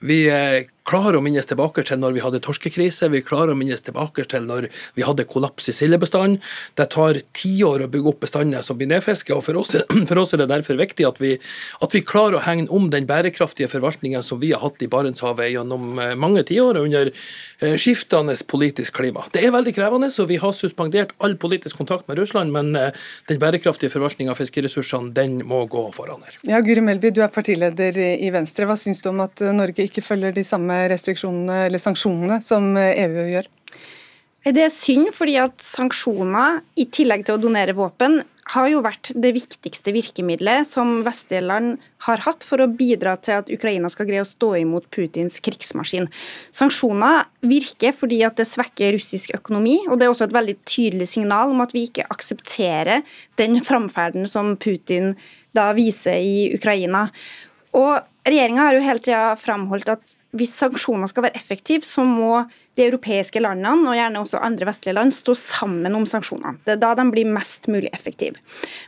[0.00, 3.82] vi eh, klarer å minnes tilbake til når vi hadde torskekrise, vi klarer å minnes
[3.82, 6.38] tilbake til når vi hadde kollaps i sildebestanden.
[6.78, 9.74] Det tar tiår å bygge opp bestander som blir nedfisket, og for oss,
[10.10, 11.34] for oss, er det derfor viktig at vi,
[11.82, 15.52] at vi klarer å hegne om den bærekraftige forvaltningen som vi har hatt i Barentshavet
[15.54, 19.26] gjennom eh, mange tiår under eh, skiftende politisk klima.
[19.34, 23.38] Det er veldig krevende, så vi har suspendert all politisk kontakt med Russland, men den
[23.40, 26.38] bærekraftige forvaltninga av fiskeressursene den må gå foran her.
[26.46, 28.68] Ja, Guri Melby, du er partileder i Venstre.
[28.68, 33.28] Hva syns du om at Norge ikke følger de samme restriksjonene eller sanksjonene som EU
[33.32, 33.50] gjør?
[34.46, 38.20] Det er synd, fordi at sanksjoner, i tillegg til å donere våpen,
[38.54, 43.40] har jo vært det viktigste virkemidlet som vestlige land har hatt for å bidra til
[43.40, 46.06] at Ukraina skal greie å stå imot Putins krigsmaskin.
[46.54, 51.10] Sanksjoner virker fordi at det svekker russisk økonomi, og det er også et veldig tydelig
[51.16, 53.02] signal om at vi ikke aksepterer
[53.42, 55.16] den framferden som Putin
[55.56, 57.08] da viser i Ukraina.
[57.74, 62.44] Og Regjeringa har jo hele tida framholdt at hvis sanksjoner skal være effektive, så må
[62.76, 66.60] de europeiske landene, og gjerne også andre vestlige land, stå sammen om sanksjonene.
[66.66, 68.42] Det er da de blir mest mulig effektive.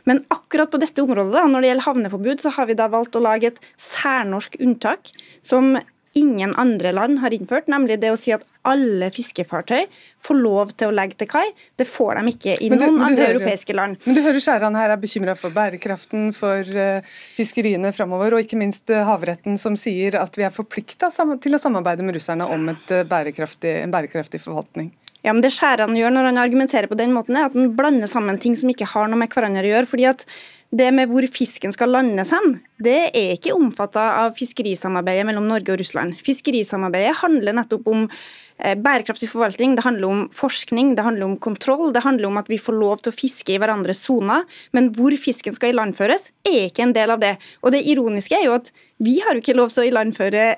[0.09, 3.23] Men akkurat på dette området, når det gjelder havneforbud, så har vi da valgt å
[3.23, 5.13] lage et særnorsk unntak
[5.45, 5.77] som
[6.17, 9.85] ingen andre land har innført, nemlig det å si at alle fiskefartøy
[10.19, 11.45] får lov til å legge til kai.
[11.79, 13.99] Det får de ikke i noen andre hører, europeiske land.
[14.05, 18.59] Men du hører Skjæran her er bekymra for bærekraften, for uh, fiskeriene framover, og ikke
[18.59, 22.71] minst uh, havretten som sier at vi er forplikta til å samarbeide med russerne om
[22.73, 24.91] et, uh, bærekraftig, en bærekraftig forvaltning.
[25.25, 28.07] Ja, men Det Skjæran gjør når han argumenterer på den måten, er at han blander
[28.07, 29.89] sammen ting som ikke har noe med hverandre å gjøre.
[29.89, 30.25] fordi at
[30.69, 35.73] det med hvor fisken skal landes hen, det er ikke omfatta av fiskerisamarbeidet mellom Norge
[35.73, 36.19] og Russland.
[36.21, 41.89] Fiskerisamarbeidet handler nettopp om eh, bærekraftig forvaltning, det handler om forskning, det handler om kontroll,
[41.91, 44.45] det handler om at vi får lov til å fiske i hverandres soner.
[44.77, 47.39] Men hvor fisken skal ilandføres, er ikke en del av det.
[47.65, 48.69] Og det ironiske er jo at
[49.01, 50.51] vi har jo ikke lov til å ilandføre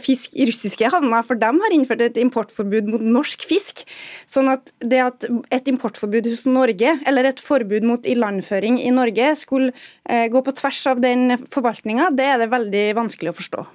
[0.00, 3.84] fisk i russiske havner, for de har innført et importforbud mot norsk fisk.
[4.30, 9.34] Sånn at det at et importforbud hos Norge, eller et forbud mot ilandføring i Norge,
[9.38, 9.70] skulle
[10.08, 13.68] eh, gå på tvers av den forvaltninga, det er det veldig vanskelig å forstå.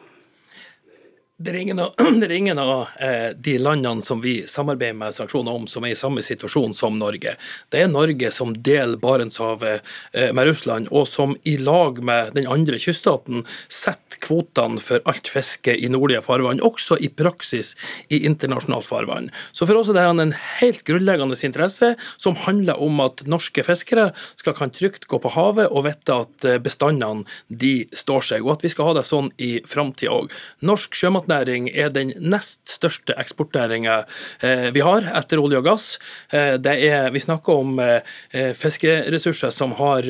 [1.39, 5.53] Det er ingen av, er ingen av eh, de landene som vi samarbeider med sanksjoner
[5.53, 7.35] om, som er i samme situasjon som Norge.
[7.69, 9.85] Det er Norge som deler Barentshavet
[10.17, 15.29] eh, med Russland, og som i lag med den andre kyststaten setter kvotene for alt
[15.29, 17.75] fiske i nordlige farvann, også i praksis
[18.09, 19.29] i internasjonalt farvann.
[19.53, 24.07] Så for oss er dette en helt grunnleggende interesse, som handler om at norske fiskere
[24.41, 28.55] skal kan trygt gå på havet og vite at eh, bestandene de står seg, og
[28.57, 30.33] at vi skal ha det sånn i framtida òg.
[30.65, 34.05] Norsk sjømat sjømatnæring er den nest største eksportnæringa
[34.41, 35.99] eh, vi har, etter olje og gass.
[36.31, 40.03] Eh, er, vi snakker om eh, fiskeressurser som har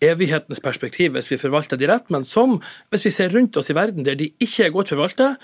[0.00, 3.76] evighetens perspektiv hvis vi forvalter de rett, men som, hvis vi ser rundt oss i
[3.76, 5.36] verden der de ikke er godt forvalta,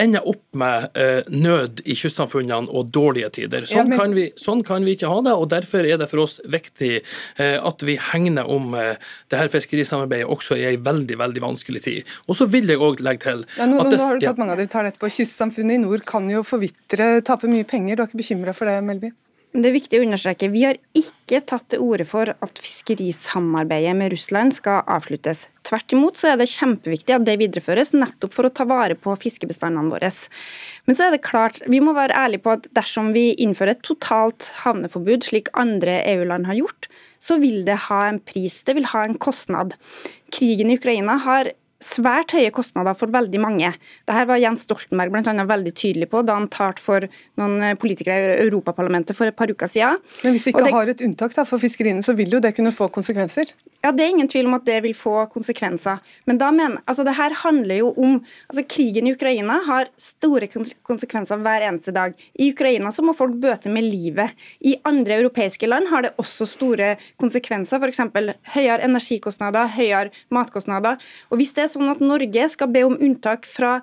[0.00, 0.96] ender opp med
[1.28, 3.66] nød i kystsamfunnene og dårlige tider.
[3.68, 6.38] Sånn, kan vi, sånn kan vi ikke ha det, og derfor er det for oss
[6.50, 7.02] viktig
[7.38, 12.14] at vi hegner om det her fiskerisamarbeidet også i en veldig veldig vanskelig tid.
[12.28, 14.62] Og så vil jeg òg legge til ja, nå, at det, nå at mange av
[14.62, 15.10] dem tar dette på.
[15.12, 17.96] Kystsamfunnet i nord kan jo forvitre, tape mye penger.
[17.96, 19.12] Du er ikke bekymra for det, Melby?
[19.52, 20.48] Det er viktig å understreke.
[20.48, 25.42] Vi har ikke tatt til orde for at fiskerisamarbeidet med Russland skal avsluttes.
[25.68, 29.12] Tvert imot så er det kjempeviktig at det videreføres, nettopp for å ta vare på
[29.20, 30.08] fiskebestandene våre.
[30.88, 33.84] Men så er det klart, vi må være ærlige på at dersom vi innfører et
[33.84, 36.88] totalt havneforbud, slik andre EU-land har gjort,
[37.20, 39.76] så vil det ha en pris, det vil ha en kostnad.
[40.32, 41.52] Krigen i Ukraina har
[41.82, 43.72] svært høye kostnader for veldig mange.
[44.08, 47.06] Dette var Jens Stoltenberg blant annet veldig tydelig på da han talte for
[47.40, 50.00] noen eh, politikere i Europaparlamentet for et par uker siden.
[50.22, 52.54] Men hvis vi ikke det, har et unntak da, for fiskeriene, så vil jo det
[52.56, 53.52] kunne få konsekvenser?
[53.82, 55.98] Ja, Det er ingen tvil om at det vil få konsekvenser.
[56.30, 60.48] Men da mener, altså det her handler jo om altså Krigen i Ukraina har store
[60.48, 62.14] konsekvenser hver eneste dag.
[62.38, 64.30] I Ukraina så må folk bøte med livet.
[64.62, 68.02] I andre europeiske land har det også store konsekvenser, f.eks.
[68.54, 71.00] høyere energikostnader, høyere matkostnader.
[71.30, 73.78] Og Hvis det er sånn at Norge skal be om unntak fra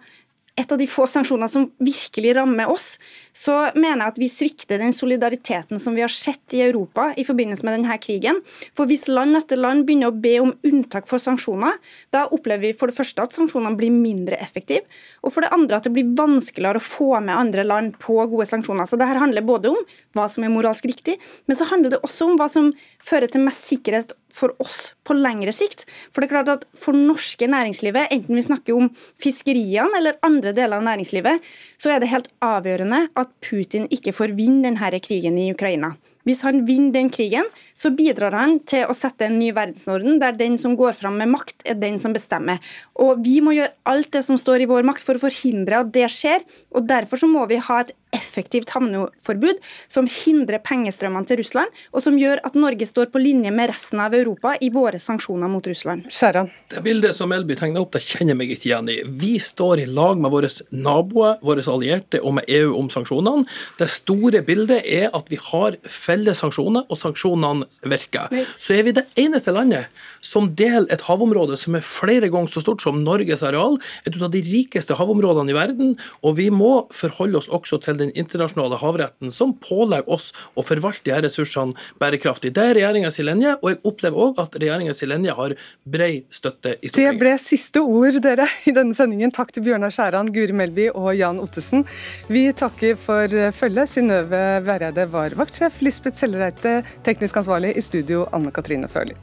[0.60, 2.98] et av de få sanksjonene som virkelig rammer oss,
[3.36, 7.24] så mener jeg at vi svikter den solidariteten som vi har sett i Europa i
[7.28, 8.42] forbindelse med denne krigen.
[8.76, 11.78] For hvis land etter land begynner å be om unntak for sanksjoner,
[12.16, 14.84] da opplever vi for det første at sanksjonene blir mindre effektive,
[15.24, 18.50] og for det andre at det blir vanskeligere å få med andre land på gode
[18.50, 18.90] sanksjoner.
[18.90, 19.80] Så dette handler både om
[20.18, 22.74] hva som er moralsk riktig, men så handler det også om hva som
[23.04, 25.86] fører til mest sikkerhet for oss på lengre sikt.
[26.10, 30.54] For det er klart at for norske næringslivet, enten vi snakker om fiskeriene eller andre
[30.56, 35.38] deler av næringslivet, så er det helt avgjørende at Putin ikke får vinne denne krigen
[35.40, 35.96] i Ukraina.
[36.28, 40.36] Hvis han vinner den krigen, så bidrar han til å sette en ny verdensorden der
[40.38, 42.60] den som går fram med makt, er den som bestemmer.
[43.00, 45.94] Og Vi må gjøre alt det som står i vår makt for å forhindre at
[45.96, 46.44] det skjer.
[46.76, 49.60] og Derfor så må vi ha et effektivt havneforbud
[49.92, 54.02] som hindrer pengestrømmene til Russland, og som gjør at Norge står på linje med resten
[54.04, 56.08] av Europa i våre sanksjoner mot Russland.
[56.14, 56.50] Skjæran.
[56.72, 58.98] Det bildet som Elby tegner opp, det kjenner jeg meg ikke igjen i.
[59.22, 63.46] Vi står i lag med våre naboer, våre allierte og med EU om sanksjonene.
[63.80, 68.32] Det store bildet er at vi har felles sanksjoner, og sanksjonene virker.
[68.58, 69.90] Så er vi det eneste landet
[70.26, 74.32] som deler et havområde som er flere ganger så stort som Norges areal, et av
[74.34, 75.96] de rikeste havområdene i verden,
[76.26, 81.14] og vi må forholde oss også til den internasjonale havretten, som pålegger oss å forvalte
[81.14, 82.54] her ressursene bærekraftig.
[82.56, 86.92] Det er regjeringas linje, og jeg opplever òg at regjeringas linje har bred støtte i
[86.92, 87.20] Stortinget.
[87.20, 89.34] Det ble siste ord dere i denne sendingen.
[89.36, 91.86] Takk til Bjørnar Skjæran, Guri Melby og Jan Ottesen.
[92.32, 93.90] Vi takker for følget.
[93.90, 99.18] Synnøve Væreide var vaktsjef, Lisbeth Sellereite teknisk ansvarlig, i studio Anne Katrine Førli.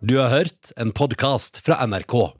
[0.00, 2.39] Du har hørt en podkast fra NRK.